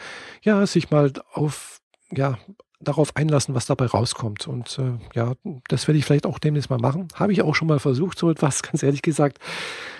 ja, 0.43 0.65
sich 0.65 0.89
mal 0.89 1.12
auf, 1.34 1.82
ja, 2.12 2.38
darauf 2.84 3.15
einlassen, 3.15 3.56
was 3.56 3.65
dabei 3.65 3.86
rauskommt. 3.86 4.48
Und 4.48 4.80
äh, 4.80 4.93
ja, 5.15 5.34
das 5.67 5.88
werde 5.88 5.98
ich 5.98 6.06
vielleicht 6.06 6.26
auch 6.26 6.39
demnächst 6.39 6.69
mal 6.69 6.80
machen. 6.80 7.08
Habe 7.15 7.34
ich 7.34 7.41
auch 7.41 7.56
schon 7.56 7.67
mal 7.67 7.80
versucht, 7.80 8.17
so 8.17 8.30
etwas, 8.30 8.63
ganz 8.63 8.84
ehrlich 8.84 9.02
gesagt. 9.02 9.39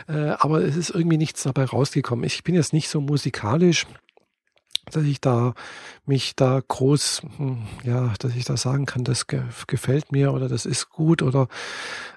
Äh, 0.08 0.36
aber 0.40 0.62
es 0.62 0.76
ist 0.76 0.90
irgendwie 0.90 1.18
nichts 1.18 1.44
dabei 1.44 1.66
rausgekommen. 1.66 2.26
Ich 2.26 2.44
bin 2.44 2.56
jetzt 2.56 2.74
nicht 2.74 2.90
so 2.90 3.02
musikalisch, 3.02 3.86
dass 4.92 5.04
ich 5.04 5.22
da 5.22 5.54
mich 6.06 6.36
da 6.36 6.62
groß, 6.66 7.22
hm, 7.38 7.64
ja, 7.84 8.14
dass 8.20 8.36
ich 8.36 8.46
da 8.46 8.58
sagen 8.58 8.86
kann, 8.86 9.04
das 9.04 9.28
ge 9.28 9.44
gefällt 9.68 10.12
mir 10.12 10.34
oder 10.34 10.50
das 10.50 10.66
ist 10.66 10.90
gut 10.90 11.22
oder 11.22 11.48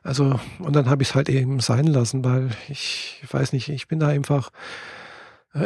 also 0.03 0.41
und 0.59 0.75
dann 0.75 0.91
habe 0.91 1.03
ich 1.03 1.11
es 1.11 1.15
halt 1.15 1.29
eben 1.29 1.61
sein 1.61 1.87
lassen, 1.87 2.25
weil 2.25 2.51
ich 2.69 3.23
weiß 3.31 3.53
nicht, 3.53 3.69
ich 3.69 3.87
bin 3.87 4.01
da 4.01 4.09
einfach 4.09 4.51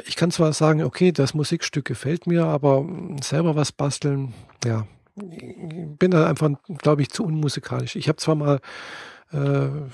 ich 0.06 0.16
kann 0.16 0.30
zwar 0.30 0.52
sagen, 0.52 0.82
okay, 0.82 1.12
das 1.12 1.34
Musikstück 1.34 1.84
gefällt 1.84 2.26
mir, 2.26 2.44
aber 2.44 2.86
selber 3.22 3.56
was 3.56 3.72
basteln, 3.72 4.34
ja, 4.64 4.86
bin 5.16 6.10
da 6.10 6.26
einfach, 6.26 6.50
glaube 6.78 7.02
ich, 7.02 7.10
zu 7.10 7.24
unmusikalisch. 7.24 7.96
Ich 7.96 8.08
habe 8.08 8.16
zwar 8.16 8.34
mal, 8.34 8.60
äh, 9.32 9.38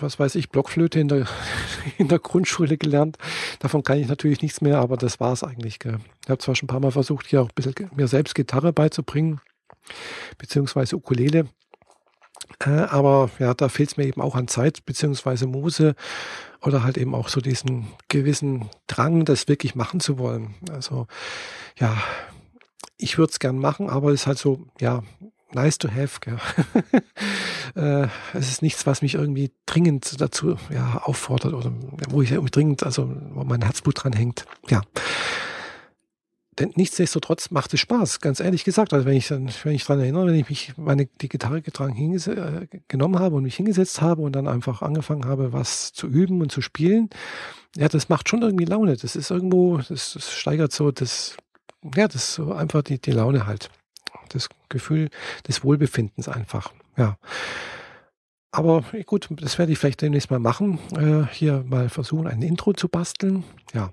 was 0.01 0.19
weiß 0.19 0.35
ich, 0.37 0.51
Blockflöte 0.51 1.01
in 1.01 1.09
der, 1.09 1.27
in 1.99 2.09
der 2.09 2.19
Grundschule 2.19 2.77
gelernt. 2.77 3.17
Davon 3.59 3.83
kann 3.83 3.99
ich 3.99 4.09
natürlich 4.09 4.43
nichts 4.43 4.61
mehr, 4.61 4.79
aber 4.79 4.97
das 4.97 5.21
war 5.21 5.33
es 5.33 5.43
eigentlich. 5.43 5.79
Gell. 5.79 5.99
Ich 6.25 6.31
habe 6.31 6.39
zwar 6.39 6.55
schon 6.55 6.67
ein 6.67 6.69
paar 6.69 6.81
Mal 6.81 6.93
versucht, 6.93 7.27
hier 7.27 7.43
auch 7.43 7.49
ein 7.49 7.55
bisschen 7.55 7.91
mir 7.95 8.09
selbst 8.09 8.35
Gitarre 8.35 8.73
beizubringen, 8.73 9.41
beziehungsweise 10.39 10.97
Ukulele. 10.97 11.47
Äh, 12.65 12.71
aber 12.71 13.31
ja, 13.39 13.55
da 13.55 13.69
fehlt 13.69 13.91
es 13.91 13.97
mir 13.97 14.07
eben 14.07 14.21
auch 14.21 14.35
an 14.35 14.49
Zeit, 14.49 14.85
beziehungsweise 14.87 15.47
Muse 15.47 15.95
oder 16.63 16.83
halt 16.83 16.99
eben 16.99 17.15
auch 17.15 17.29
so 17.29 17.41
diesen 17.41 17.87
gewissen 18.09 18.69
Drang, 18.87 19.25
das 19.25 19.49
wirklich 19.49 19.75
machen 19.75 20.01
zu 20.01 20.19
wollen. 20.19 20.55
Also 20.71 21.07
ja, 21.79 21.97
ich 22.99 23.19
würde 23.19 23.31
es 23.31 23.39
gern 23.39 23.59
machen, 23.59 23.91
aber 23.91 24.11
es 24.11 24.23
ist 24.23 24.27
halt 24.27 24.39
so, 24.39 24.67
ja, 24.81 25.03
nice 25.53 25.79
to 25.79 25.89
have. 25.91 26.21
Äh, 27.75 28.07
es 28.33 28.49
ist 28.49 28.63
nichts, 28.63 28.87
was 28.87 29.03
mich 29.03 29.17
irgendwie 29.17 29.51
dringend 29.67 30.19
dazu 30.19 30.57
ja, 30.71 31.03
auffordert 31.05 31.53
oder 31.53 31.71
wo 32.09 32.23
ich 32.23 32.31
irgendwie 32.31 32.51
dringend, 32.51 32.85
also 32.85 33.15
wo 33.33 33.45
mein 33.45 33.61
Herzblut 33.61 34.03
dran 34.03 34.15
hängt. 34.15 34.47
Ja. 34.71 34.81
Denn 36.59 36.73
nichtsdestotrotz 36.75 37.51
macht 37.51 37.75
es 37.75 37.81
Spaß, 37.81 38.21
ganz 38.21 38.41
ehrlich 38.41 38.65
gesagt. 38.65 38.95
Also 38.95 39.05
wenn 39.05 39.17
ich 39.17 39.29
dann, 39.29 39.51
wenn 39.63 39.75
ich 39.75 39.85
dran 39.85 40.01
erinnere, 40.01 40.29
wenn 40.29 40.37
ich 40.37 40.49
mich 40.49 40.73
meine 40.79 41.07
die 41.07 41.29
Gitarre 41.29 41.61
getragen 41.61 42.15
äh, 42.15 42.67
genommen 42.89 43.19
habe 43.19 43.37
und 43.37 43.43
mich 43.43 43.57
hingesetzt 43.57 44.01
habe 44.01 44.23
und 44.23 44.35
dann 44.35 44.49
einfach 44.49 44.81
angefangen 44.81 45.27
habe, 45.27 45.53
was 45.53 45.93
zu 45.93 46.07
üben 46.07 46.41
und 46.41 46.51
zu 46.51 46.63
spielen, 46.63 47.11
ja, 47.77 47.89
das 47.89 48.09
macht 48.09 48.29
schon 48.29 48.41
irgendwie 48.41 48.65
Laune. 48.65 48.97
Das 48.97 49.17
ist 49.17 49.31
irgendwo, 49.31 49.79
das, 49.79 50.15
das 50.15 50.33
steigert 50.33 50.73
so 50.73 50.91
das, 50.91 51.37
ja, 51.95 52.09
das 52.09 52.35
so 52.35 52.53
einfach 52.53 52.83
die, 52.83 52.99
die 52.99 53.13
Laune 53.13 53.47
halt. 53.47 53.71
Das 54.31 54.49
Gefühl 54.71 55.11
des 55.47 55.63
Wohlbefindens 55.63 56.29
einfach. 56.29 56.73
Ja. 56.97 57.19
Aber 58.51 58.83
gut, 59.05 59.29
das 59.31 59.59
werde 59.59 59.73
ich 59.73 59.79
vielleicht 59.79 60.01
demnächst 60.01 60.31
mal 60.31 60.39
machen. 60.39 60.79
Äh, 60.97 61.31
hier 61.35 61.65
mal 61.69 61.91
versuchen, 61.91 62.27
ein 62.27 62.41
Intro 62.41 62.73
zu 62.73 62.89
basteln. 62.89 63.45
Ja. 63.75 63.93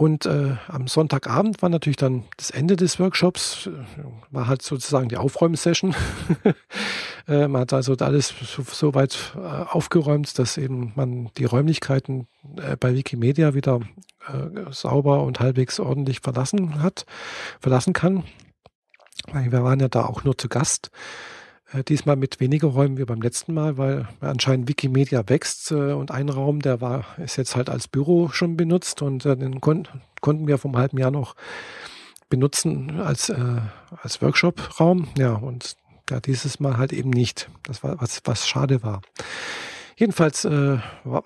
Und 0.00 0.24
äh, 0.24 0.56
am 0.66 0.86
Sonntagabend 0.86 1.60
war 1.60 1.68
natürlich 1.68 1.98
dann 1.98 2.24
das 2.38 2.48
Ende 2.48 2.76
des 2.76 2.98
Workshops, 2.98 3.68
war 4.30 4.46
halt 4.46 4.62
sozusagen 4.62 5.10
die 5.10 5.18
Aufräumsession. 5.18 5.94
äh, 7.28 7.46
man 7.48 7.60
hat 7.60 7.74
also 7.74 7.94
alles 7.96 8.32
so, 8.40 8.62
so 8.62 8.94
weit 8.94 9.34
äh, 9.36 9.40
aufgeräumt, 9.40 10.38
dass 10.38 10.56
eben 10.56 10.94
man 10.96 11.28
die 11.36 11.44
Räumlichkeiten 11.44 12.28
äh, 12.56 12.76
bei 12.76 12.94
Wikimedia 12.94 13.52
wieder 13.52 13.80
äh, 14.26 14.72
sauber 14.72 15.22
und 15.22 15.38
halbwegs 15.38 15.78
ordentlich 15.78 16.20
verlassen 16.20 16.82
hat, 16.82 17.04
verlassen 17.60 17.92
kann. 17.92 18.24
Wir 19.34 19.62
waren 19.62 19.80
ja 19.80 19.88
da 19.88 20.06
auch 20.06 20.24
nur 20.24 20.38
zu 20.38 20.48
Gast. 20.48 20.90
Äh, 21.72 21.84
diesmal 21.84 22.16
mit 22.16 22.40
weniger 22.40 22.68
Räumen 22.68 22.98
wie 22.98 23.04
beim 23.04 23.22
letzten 23.22 23.54
Mal, 23.54 23.76
weil 23.78 24.08
anscheinend 24.20 24.68
Wikimedia 24.68 25.28
wächst 25.28 25.70
äh, 25.70 25.92
und 25.92 26.10
ein 26.10 26.28
Raum, 26.28 26.60
der 26.60 26.80
war, 26.80 27.04
ist 27.18 27.36
jetzt 27.36 27.56
halt 27.56 27.70
als 27.70 27.88
Büro 27.88 28.28
schon 28.28 28.56
benutzt 28.56 29.02
und 29.02 29.24
äh, 29.26 29.36
den 29.36 29.60
kon 29.60 29.86
konnten 30.20 30.46
wir 30.46 30.58
vom 30.58 30.76
halben 30.76 30.98
Jahr 30.98 31.10
noch 31.10 31.34
benutzen 32.28 33.00
als, 33.00 33.30
äh, 33.30 33.56
als 34.02 34.20
Workshop-Raum. 34.20 35.08
Ja, 35.16 35.32
und 35.32 35.76
ja, 36.10 36.20
dieses 36.20 36.60
Mal 36.60 36.76
halt 36.76 36.92
eben 36.92 37.10
nicht. 37.10 37.48
Das 37.62 37.82
war, 37.82 38.00
was, 38.00 38.20
was 38.24 38.46
schade 38.46 38.82
war. 38.82 39.00
Jedenfalls 39.96 40.44
äh, 40.44 40.78
war, 41.04 41.24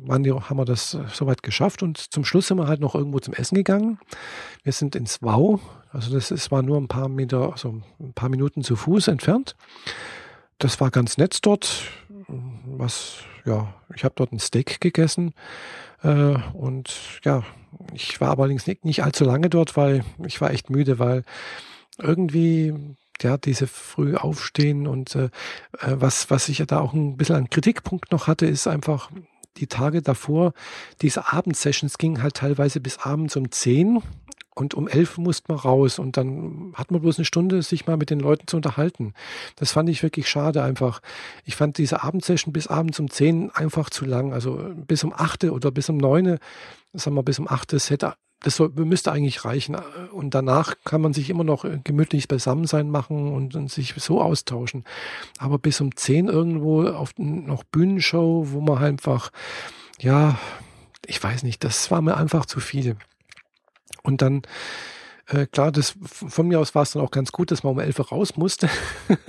waren 0.00 0.22
die, 0.22 0.32
haben 0.32 0.58
wir 0.58 0.64
das 0.64 0.96
soweit 1.12 1.42
geschafft 1.42 1.82
und 1.82 1.98
zum 1.98 2.24
Schluss 2.24 2.46
sind 2.46 2.58
wir 2.58 2.68
halt 2.68 2.80
noch 2.80 2.94
irgendwo 2.94 3.18
zum 3.18 3.34
Essen 3.34 3.56
gegangen. 3.56 3.98
Wir 4.62 4.72
sind 4.72 4.94
ins 4.94 5.20
Wow, 5.22 5.60
also 5.92 6.12
das 6.12 6.30
ist, 6.30 6.50
war 6.50 6.62
nur 6.62 6.78
ein 6.78 6.88
paar 6.88 7.08
Meter, 7.08 7.52
also 7.52 7.82
ein 7.98 8.12
paar 8.12 8.28
Minuten 8.28 8.62
zu 8.62 8.76
Fuß 8.76 9.08
entfernt. 9.08 9.56
Das 10.58 10.80
war 10.80 10.90
ganz 10.90 11.16
nett 11.18 11.38
dort. 11.42 11.82
Was, 12.64 13.24
ja, 13.44 13.74
ich 13.94 14.04
habe 14.04 14.14
dort 14.16 14.32
ein 14.32 14.38
Steak 14.38 14.80
gegessen 14.80 15.34
äh, 16.02 16.36
und 16.52 16.94
ja, 17.24 17.42
ich 17.92 18.20
war 18.20 18.38
allerdings 18.38 18.66
nicht, 18.66 18.84
nicht 18.84 19.02
allzu 19.02 19.24
lange 19.24 19.50
dort, 19.50 19.76
weil 19.76 20.04
ich 20.24 20.40
war 20.40 20.50
echt 20.50 20.70
müde, 20.70 20.98
weil 20.98 21.24
irgendwie 21.98 22.74
ja, 23.20 23.36
diese 23.36 23.66
früh 23.66 24.16
aufstehen 24.16 24.86
und 24.86 25.14
äh, 25.14 25.24
äh 25.80 25.96
was, 25.96 26.30
was 26.30 26.48
ich 26.48 26.58
ja 26.58 26.66
da 26.66 26.80
auch 26.80 26.92
ein 26.92 27.16
bisschen 27.16 27.36
an 27.36 27.50
Kritikpunkt 27.50 28.12
noch 28.12 28.26
hatte, 28.26 28.46
ist 28.46 28.66
einfach, 28.66 29.10
die 29.56 29.66
Tage 29.66 30.00
davor, 30.00 30.52
diese 31.02 31.32
Abendsessions 31.32 31.98
gingen 31.98 32.22
halt 32.22 32.34
teilweise 32.34 32.80
bis 32.80 32.98
abends 32.98 33.36
um 33.36 33.50
10 33.50 34.00
und 34.54 34.74
um 34.74 34.88
11 34.88 35.18
musste 35.18 35.52
man 35.52 35.58
raus 35.58 35.98
und 35.98 36.16
dann 36.16 36.72
hat 36.74 36.90
man 36.90 37.00
bloß 37.00 37.18
eine 37.18 37.24
Stunde, 37.24 37.62
sich 37.62 37.86
mal 37.86 37.96
mit 37.96 38.10
den 38.10 38.20
Leuten 38.20 38.46
zu 38.46 38.56
unterhalten. 38.56 39.14
Das 39.56 39.72
fand 39.72 39.88
ich 39.88 40.02
wirklich 40.02 40.28
schade 40.28 40.62
einfach. 40.62 41.00
Ich 41.44 41.56
fand 41.56 41.78
diese 41.78 42.02
Abendsession 42.02 42.52
bis 42.52 42.66
abends 42.66 42.98
um 42.98 43.08
10 43.08 43.50
einfach 43.50 43.90
zu 43.90 44.04
lang. 44.04 44.32
Also 44.32 44.70
bis 44.74 45.04
um 45.04 45.12
8 45.12 45.44
oder 45.44 45.70
bis 45.70 45.88
um 45.88 45.96
9, 45.96 46.38
sagen 46.92 47.16
wir 47.16 47.22
bis 47.22 47.38
um 47.38 47.48
8, 47.48 47.72
das 47.72 47.90
hätte 47.90 48.14
das 48.42 48.58
müsste 48.58 49.12
eigentlich 49.12 49.44
reichen. 49.44 49.76
Und 50.12 50.34
danach 50.34 50.74
kann 50.84 51.02
man 51.02 51.12
sich 51.12 51.28
immer 51.28 51.44
noch 51.44 51.64
äh, 51.64 51.78
gemütlich 51.84 52.26
Beisammensein 52.26 52.90
machen 52.90 53.32
und, 53.32 53.54
und 53.54 53.70
sich 53.70 53.94
so 53.98 54.20
austauschen. 54.20 54.84
Aber 55.38 55.58
bis 55.58 55.80
um 55.80 55.94
zehn 55.94 56.28
irgendwo 56.28 56.86
auf 56.86 57.12
noch 57.18 57.64
Bühnenshow, 57.64 58.46
wo 58.50 58.60
man 58.62 58.78
einfach, 58.78 59.30
ja, 60.00 60.38
ich 61.06 61.22
weiß 61.22 61.42
nicht, 61.42 61.64
das 61.64 61.90
war 61.90 62.00
mir 62.00 62.16
einfach 62.16 62.46
zu 62.46 62.60
viel. 62.60 62.96
Und 64.02 64.22
dann, 64.22 64.42
äh, 65.28 65.46
klar, 65.46 65.72
das 65.72 65.94
von 66.02 66.48
mir 66.48 66.60
aus 66.60 66.74
war 66.74 66.82
es 66.82 66.92
dann 66.92 67.02
auch 67.02 67.10
ganz 67.10 67.32
gut, 67.32 67.50
dass 67.50 67.62
man 67.62 67.72
um 67.72 67.80
elf 67.80 68.12
raus 68.12 68.36
musste. 68.36 68.68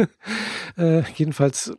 äh, 0.78 1.04
jedenfalls 1.16 1.74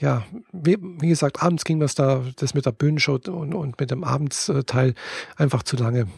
ja, 0.00 0.24
wie, 0.52 0.78
wie, 0.80 1.08
gesagt, 1.08 1.44
abends 1.44 1.64
ging 1.64 1.78
das 1.78 1.94
da, 1.94 2.24
das 2.36 2.54
mit 2.54 2.66
der 2.66 2.72
Bühnenshow 2.72 3.20
und, 3.28 3.54
und 3.54 3.78
mit 3.78 3.92
dem 3.92 4.02
Abendsteil 4.02 4.94
einfach 5.36 5.62
zu 5.62 5.76
lange. 5.76 6.08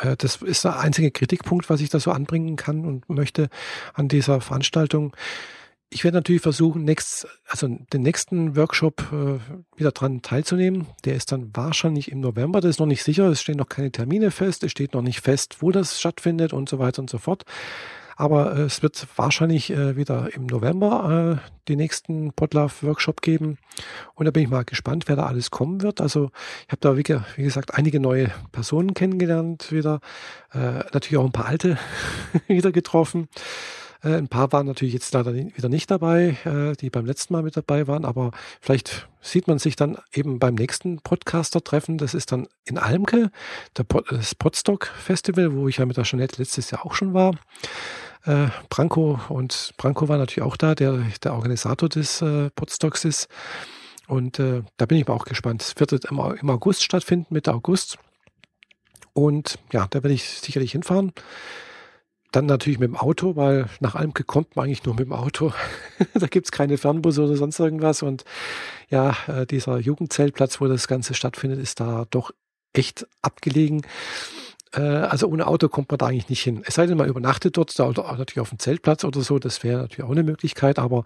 Äh, 0.00 0.16
das 0.16 0.36
ist 0.42 0.64
der 0.64 0.80
einzige 0.80 1.10
Kritikpunkt, 1.10 1.70
was 1.70 1.80
ich 1.80 1.90
da 1.90 2.00
so 2.00 2.10
anbringen 2.10 2.56
kann 2.56 2.84
und 2.84 3.08
möchte 3.08 3.48
an 3.94 4.08
dieser 4.08 4.40
Veranstaltung. 4.40 5.14
Ich 5.94 6.02
werde 6.02 6.16
natürlich 6.16 6.42
versuchen, 6.42 6.82
next, 6.82 7.24
also 7.46 7.68
den 7.68 8.02
nächsten 8.02 8.56
Workshop 8.56 9.12
äh, 9.12 9.78
wieder 9.78 9.92
dran 9.92 10.22
teilzunehmen. 10.22 10.88
Der 11.04 11.14
ist 11.14 11.30
dann 11.30 11.52
wahrscheinlich 11.54 12.10
im 12.10 12.18
November. 12.18 12.60
Das 12.60 12.70
ist 12.70 12.80
noch 12.80 12.86
nicht 12.86 13.04
sicher. 13.04 13.28
Es 13.28 13.40
stehen 13.40 13.58
noch 13.58 13.68
keine 13.68 13.92
Termine 13.92 14.32
fest. 14.32 14.64
Es 14.64 14.72
steht 14.72 14.92
noch 14.92 15.02
nicht 15.02 15.20
fest, 15.20 15.58
wo 15.60 15.70
das 15.70 16.00
stattfindet 16.00 16.52
und 16.52 16.68
so 16.68 16.80
weiter 16.80 17.00
und 17.00 17.08
so 17.08 17.18
fort. 17.18 17.44
Aber 18.16 18.56
äh, 18.56 18.62
es 18.62 18.82
wird 18.82 19.06
wahrscheinlich 19.14 19.70
äh, 19.70 19.94
wieder 19.94 20.34
im 20.34 20.46
November 20.46 21.40
äh, 21.40 21.68
den 21.68 21.78
nächsten 21.78 22.32
Podlove-Workshop 22.32 23.22
geben. 23.22 23.58
Und 24.16 24.24
da 24.24 24.32
bin 24.32 24.42
ich 24.42 24.50
mal 24.50 24.64
gespannt, 24.64 25.04
wer 25.06 25.14
da 25.14 25.26
alles 25.26 25.52
kommen 25.52 25.82
wird. 25.82 26.00
Also 26.00 26.32
ich 26.66 26.72
habe 26.72 26.80
da, 26.80 26.96
wie, 26.96 27.04
wie, 27.36 27.44
gesagt, 27.44 27.74
einige 27.74 28.00
neue 28.00 28.32
Personen 28.50 28.94
kennengelernt 28.94 29.70
wieder. 29.70 30.00
Äh, 30.52 30.82
natürlich 30.92 31.18
auch 31.18 31.24
ein 31.24 31.30
paar 31.30 31.46
alte 31.46 31.78
wieder 32.48 32.72
getroffen. 32.72 33.28
Äh, 34.04 34.16
ein 34.16 34.28
paar 34.28 34.52
waren 34.52 34.66
natürlich 34.66 34.94
jetzt 34.94 35.12
leider 35.14 35.34
wieder 35.34 35.68
nicht 35.68 35.90
dabei, 35.90 36.36
äh, 36.44 36.76
die 36.76 36.90
beim 36.90 37.06
letzten 37.06 37.32
Mal 37.32 37.42
mit 37.42 37.56
dabei 37.56 37.86
waren, 37.86 38.04
aber 38.04 38.30
vielleicht 38.60 39.08
sieht 39.20 39.48
man 39.48 39.58
sich 39.58 39.74
dann 39.74 39.98
eben 40.12 40.38
beim 40.38 40.54
nächsten 40.54 41.00
Podcaster-Treffen. 41.00 41.98
Das 41.98 42.14
ist 42.14 42.30
dann 42.30 42.46
in 42.64 42.78
Almke, 42.78 43.30
Pod, 43.88 44.04
das 44.10 44.34
Podstock 44.34 44.86
Festival, 44.86 45.54
wo 45.54 45.68
ich 45.68 45.78
ja 45.78 45.86
mit 45.86 45.96
der 45.96 46.04
Jeanette 46.04 46.40
letztes 46.40 46.70
Jahr 46.70 46.84
auch 46.84 46.94
schon 46.94 47.14
war. 47.14 47.32
Äh, 48.24 48.48
Branko 48.68 49.20
und 49.28 49.72
Branko 49.76 50.08
war 50.08 50.18
natürlich 50.18 50.46
auch 50.46 50.56
da, 50.56 50.74
der 50.74 51.04
der 51.22 51.34
Organisator 51.34 51.88
des 51.88 52.20
äh, 52.22 52.50
Podstocks 52.50 53.04
ist. 53.04 53.28
Und 54.06 54.38
äh, 54.38 54.62
da 54.76 54.86
bin 54.86 54.98
ich 54.98 55.06
mal 55.06 55.14
auch 55.14 55.24
gespannt. 55.24 55.62
Es 55.62 55.74
wird 55.78 55.92
im, 56.04 56.18
im 56.18 56.50
August 56.50 56.84
stattfinden, 56.84 57.32
Mitte 57.32 57.54
August. 57.54 57.98
Und 59.14 59.58
ja, 59.72 59.86
da 59.88 60.02
werde 60.02 60.12
ich 60.12 60.24
sicherlich 60.24 60.72
hinfahren. 60.72 61.12
Dann 62.34 62.46
natürlich 62.46 62.80
mit 62.80 62.88
dem 62.88 62.96
Auto, 62.96 63.36
weil 63.36 63.66
nach 63.78 63.94
Almke 63.94 64.24
kommt 64.24 64.56
man 64.56 64.64
eigentlich 64.64 64.84
nur 64.84 64.96
mit 64.96 65.04
dem 65.04 65.12
Auto. 65.12 65.52
da 66.14 66.26
gibt's 66.26 66.50
keine 66.50 66.78
Fernbusse 66.78 67.22
oder 67.22 67.36
sonst 67.36 67.60
irgendwas. 67.60 68.02
Und 68.02 68.24
ja, 68.90 69.16
äh, 69.28 69.46
dieser 69.46 69.78
Jugendzeltplatz, 69.78 70.60
wo 70.60 70.66
das 70.66 70.88
Ganze 70.88 71.14
stattfindet, 71.14 71.60
ist 71.60 71.78
da 71.78 72.06
doch 72.10 72.32
echt 72.72 73.06
abgelegen. 73.22 73.82
Äh, 74.76 74.80
also 74.80 75.28
ohne 75.28 75.46
Auto 75.46 75.68
kommt 75.68 75.90
man 75.90 75.98
da 75.98 76.06
eigentlich 76.06 76.28
nicht 76.28 76.42
hin. 76.42 76.62
Es 76.64 76.74
sei 76.74 76.86
denn, 76.86 76.96
man 76.96 77.08
übernachtet 77.08 77.56
dort, 77.56 77.78
da, 77.78 77.88
oder 77.88 78.02
natürlich 78.02 78.40
auf 78.40 78.50
dem 78.50 78.58
Zeltplatz 78.58 79.04
oder 79.04 79.20
so, 79.20 79.38
das 79.38 79.62
wäre 79.62 79.82
natürlich 79.82 80.04
auch 80.04 80.12
eine 80.12 80.22
Möglichkeit, 80.22 80.78
aber 80.78 81.04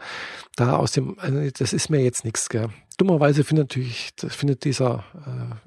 da 0.57 0.77
aus 0.77 0.93
dem, 0.93 1.19
also 1.19 1.39
das 1.59 1.73
ist 1.73 1.91
mir 1.91 2.03
jetzt 2.03 2.25
nichts. 2.25 2.49
Gell. 2.49 2.69
Dummerweise 2.97 3.45
findet 3.45 3.71
natürlich, 3.71 4.11
das 4.17 4.35
findet 4.35 4.65
dieser, 4.65 5.05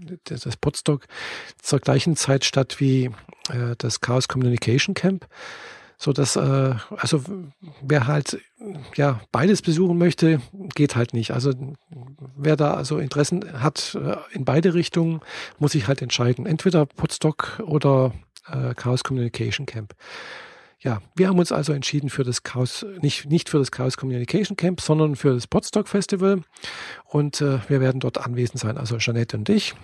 äh, 0.05 0.17
das 0.25 0.57
Podstock 0.57 1.07
zur 1.61 1.79
gleichen 1.79 2.15
Zeit 2.15 2.45
statt 2.45 2.79
wie 2.79 3.05
äh, 3.49 3.75
das 3.77 4.01
Chaos 4.01 4.27
Communication 4.27 4.93
Camp 4.93 5.27
so 6.01 6.13
dass 6.13 6.35
äh, 6.35 6.73
also 6.97 7.21
wer 7.83 8.07
halt 8.07 8.41
ja 8.95 9.21
beides 9.31 9.61
besuchen 9.61 9.99
möchte, 9.99 10.41
geht 10.73 10.95
halt 10.95 11.13
nicht. 11.13 11.29
Also 11.29 11.53
wer 12.35 12.55
da 12.55 12.73
also 12.73 12.97
Interessen 12.97 13.61
hat 13.61 13.95
äh, 14.01 14.15
in 14.35 14.43
beide 14.43 14.73
Richtungen, 14.73 15.21
muss 15.59 15.73
sich 15.73 15.87
halt 15.87 16.01
entscheiden. 16.01 16.47
Entweder 16.47 16.87
Potsdok 16.87 17.61
oder 17.63 18.13
äh, 18.47 18.73
Chaos 18.73 19.03
Communication 19.03 19.67
Camp. 19.67 19.93
Ja, 20.79 21.03
wir 21.15 21.27
haben 21.27 21.37
uns 21.37 21.51
also 21.51 21.71
entschieden 21.71 22.09
für 22.09 22.23
das 22.23 22.41
Chaos, 22.41 22.83
nicht, 23.01 23.27
nicht 23.27 23.49
für 23.49 23.59
das 23.59 23.69
Chaos 23.69 23.95
Communication 23.95 24.57
Camp, 24.57 24.81
sondern 24.81 25.15
für 25.15 25.35
das 25.35 25.45
Potsdok 25.45 25.87
Festival. 25.87 26.41
Und 27.05 27.41
äh, 27.41 27.59
wir 27.67 27.79
werden 27.79 27.99
dort 27.99 28.17
anwesend 28.17 28.59
sein, 28.59 28.79
also 28.79 28.97
Jeanette 28.97 29.37
und 29.37 29.49
ich 29.49 29.75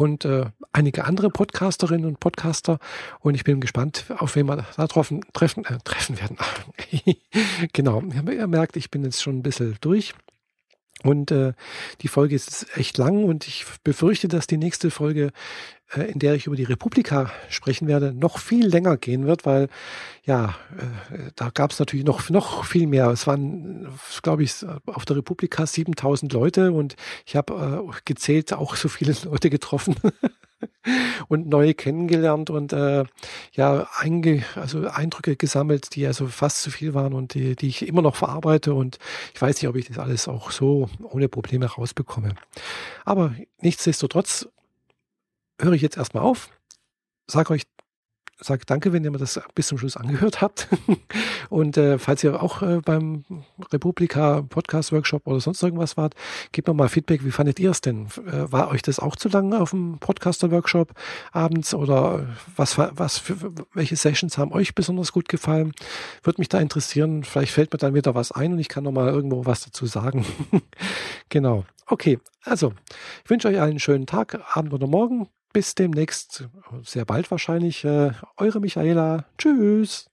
und 0.00 0.24
äh, 0.24 0.46
einige 0.72 1.04
andere 1.04 1.28
Podcasterinnen 1.28 2.06
und 2.06 2.20
Podcaster. 2.20 2.78
Und 3.20 3.34
ich 3.34 3.44
bin 3.44 3.60
gespannt, 3.60 4.06
auf 4.16 4.34
wen 4.34 4.46
wir 4.46 4.64
da 4.74 4.86
treffen, 4.86 5.20
treffen, 5.34 5.66
äh, 5.66 5.76
treffen 5.84 6.18
werden. 6.18 6.38
genau, 7.74 8.02
ihr 8.02 8.46
merkt, 8.46 8.76
ich 8.76 8.90
bin 8.90 9.04
jetzt 9.04 9.22
schon 9.22 9.36
ein 9.36 9.42
bisschen 9.42 9.76
durch. 9.82 10.14
Und 11.02 11.30
äh, 11.30 11.52
die 12.00 12.08
Folge 12.08 12.34
ist 12.34 12.66
echt 12.78 12.96
lang 12.96 13.24
und 13.24 13.46
ich 13.46 13.66
befürchte, 13.84 14.28
dass 14.28 14.46
die 14.46 14.56
nächste 14.56 14.90
Folge, 14.90 15.32
in 15.96 16.18
der 16.18 16.34
ich 16.34 16.46
über 16.46 16.56
die 16.56 16.64
Republika 16.64 17.30
sprechen 17.48 17.88
werde, 17.88 18.12
noch 18.12 18.38
viel 18.38 18.66
länger 18.66 18.96
gehen 18.96 19.26
wird, 19.26 19.44
weil 19.44 19.68
ja, 20.24 20.54
äh, 20.78 21.30
da 21.34 21.50
gab 21.50 21.72
es 21.72 21.78
natürlich 21.78 22.04
noch, 22.04 22.28
noch 22.30 22.64
viel 22.64 22.86
mehr. 22.86 23.08
Es 23.08 23.26
waren, 23.26 23.88
glaube 24.22 24.44
ich, 24.44 24.64
auf 24.86 25.04
der 25.04 25.16
Republika 25.16 25.66
7000 25.66 26.32
Leute 26.32 26.72
und 26.72 26.96
ich 27.26 27.36
habe 27.36 27.88
äh, 27.88 28.00
gezählt 28.04 28.52
auch 28.52 28.76
so 28.76 28.88
viele 28.88 29.14
Leute 29.24 29.50
getroffen. 29.50 29.96
und 31.28 31.48
neue 31.48 31.74
kennengelernt 31.74 32.50
und 32.50 32.72
äh, 32.72 33.04
ja, 33.52 33.88
einge, 33.96 34.44
also 34.54 34.86
Eindrücke 34.88 35.36
gesammelt, 35.36 35.94
die 35.94 36.06
also 36.06 36.26
fast 36.26 36.62
zu 36.62 36.70
viel 36.70 36.94
waren 36.94 37.14
und 37.14 37.34
die, 37.34 37.56
die 37.56 37.68
ich 37.68 37.86
immer 37.86 38.02
noch 38.02 38.16
verarbeite 38.16 38.74
und 38.74 38.98
ich 39.34 39.40
weiß 39.40 39.56
nicht, 39.56 39.68
ob 39.68 39.76
ich 39.76 39.86
das 39.86 39.98
alles 39.98 40.28
auch 40.28 40.50
so 40.50 40.88
ohne 41.02 41.28
Probleme 41.28 41.66
rausbekomme. 41.66 42.34
Aber 43.04 43.34
nichtsdestotrotz 43.60 44.48
höre 45.60 45.72
ich 45.72 45.82
jetzt 45.82 45.96
erstmal 45.96 46.24
auf, 46.24 46.48
sage 47.26 47.52
euch 47.52 47.64
sage 48.40 48.64
danke, 48.66 48.92
wenn 48.92 49.04
ihr 49.04 49.10
mir 49.10 49.18
das 49.18 49.40
bis 49.54 49.68
zum 49.68 49.78
Schluss 49.78 49.96
angehört 49.96 50.40
habt. 50.40 50.68
Und 51.50 51.76
äh, 51.76 51.98
falls 51.98 52.24
ihr 52.24 52.42
auch 52.42 52.62
äh, 52.62 52.80
beim 52.84 53.24
Republika 53.72 54.42
Podcast 54.42 54.92
Workshop 54.92 55.26
oder 55.26 55.40
sonst 55.40 55.62
irgendwas 55.62 55.96
wart, 55.96 56.14
gebt 56.52 56.68
mir 56.68 56.74
mal 56.74 56.88
Feedback. 56.88 57.24
Wie 57.24 57.30
fandet 57.30 57.60
ihr 57.60 57.70
es 57.70 57.80
denn? 57.80 58.06
Äh, 58.26 58.50
war 58.50 58.70
euch 58.70 58.82
das 58.82 58.98
auch 58.98 59.16
zu 59.16 59.28
lang 59.28 59.52
auf 59.52 59.70
dem 59.70 59.98
Podcaster 59.98 60.50
Workshop 60.50 60.94
abends 61.32 61.74
oder 61.74 62.26
was, 62.56 62.78
was 62.78 63.18
für, 63.18 63.52
welche 63.74 63.96
Sessions 63.96 64.38
haben 64.38 64.52
euch 64.52 64.74
besonders 64.74 65.12
gut 65.12 65.28
gefallen? 65.28 65.72
Würde 66.22 66.40
mich 66.40 66.48
da 66.48 66.58
interessieren. 66.58 67.24
Vielleicht 67.24 67.52
fällt 67.52 67.72
mir 67.72 67.78
dann 67.78 67.94
wieder 67.94 68.14
was 68.14 68.32
ein 68.32 68.52
und 68.52 68.58
ich 68.58 68.68
kann 68.68 68.84
noch 68.84 68.92
mal 68.92 69.08
irgendwo 69.08 69.46
was 69.46 69.62
dazu 69.64 69.86
sagen. 69.86 70.24
genau. 71.28 71.64
Okay. 71.86 72.18
Also, 72.44 72.72
ich 73.22 73.30
wünsche 73.30 73.48
euch 73.48 73.60
einen 73.60 73.80
schönen 73.80 74.06
Tag, 74.06 74.40
Abend 74.56 74.72
oder 74.72 74.86
Morgen 74.86 75.28
bis 75.52 75.74
demnächst, 75.74 76.48
sehr 76.82 77.04
bald 77.04 77.30
wahrscheinlich. 77.30 77.84
Äh, 77.84 78.12
eure 78.36 78.60
Michaela. 78.60 79.24
Tschüss. 79.38 80.09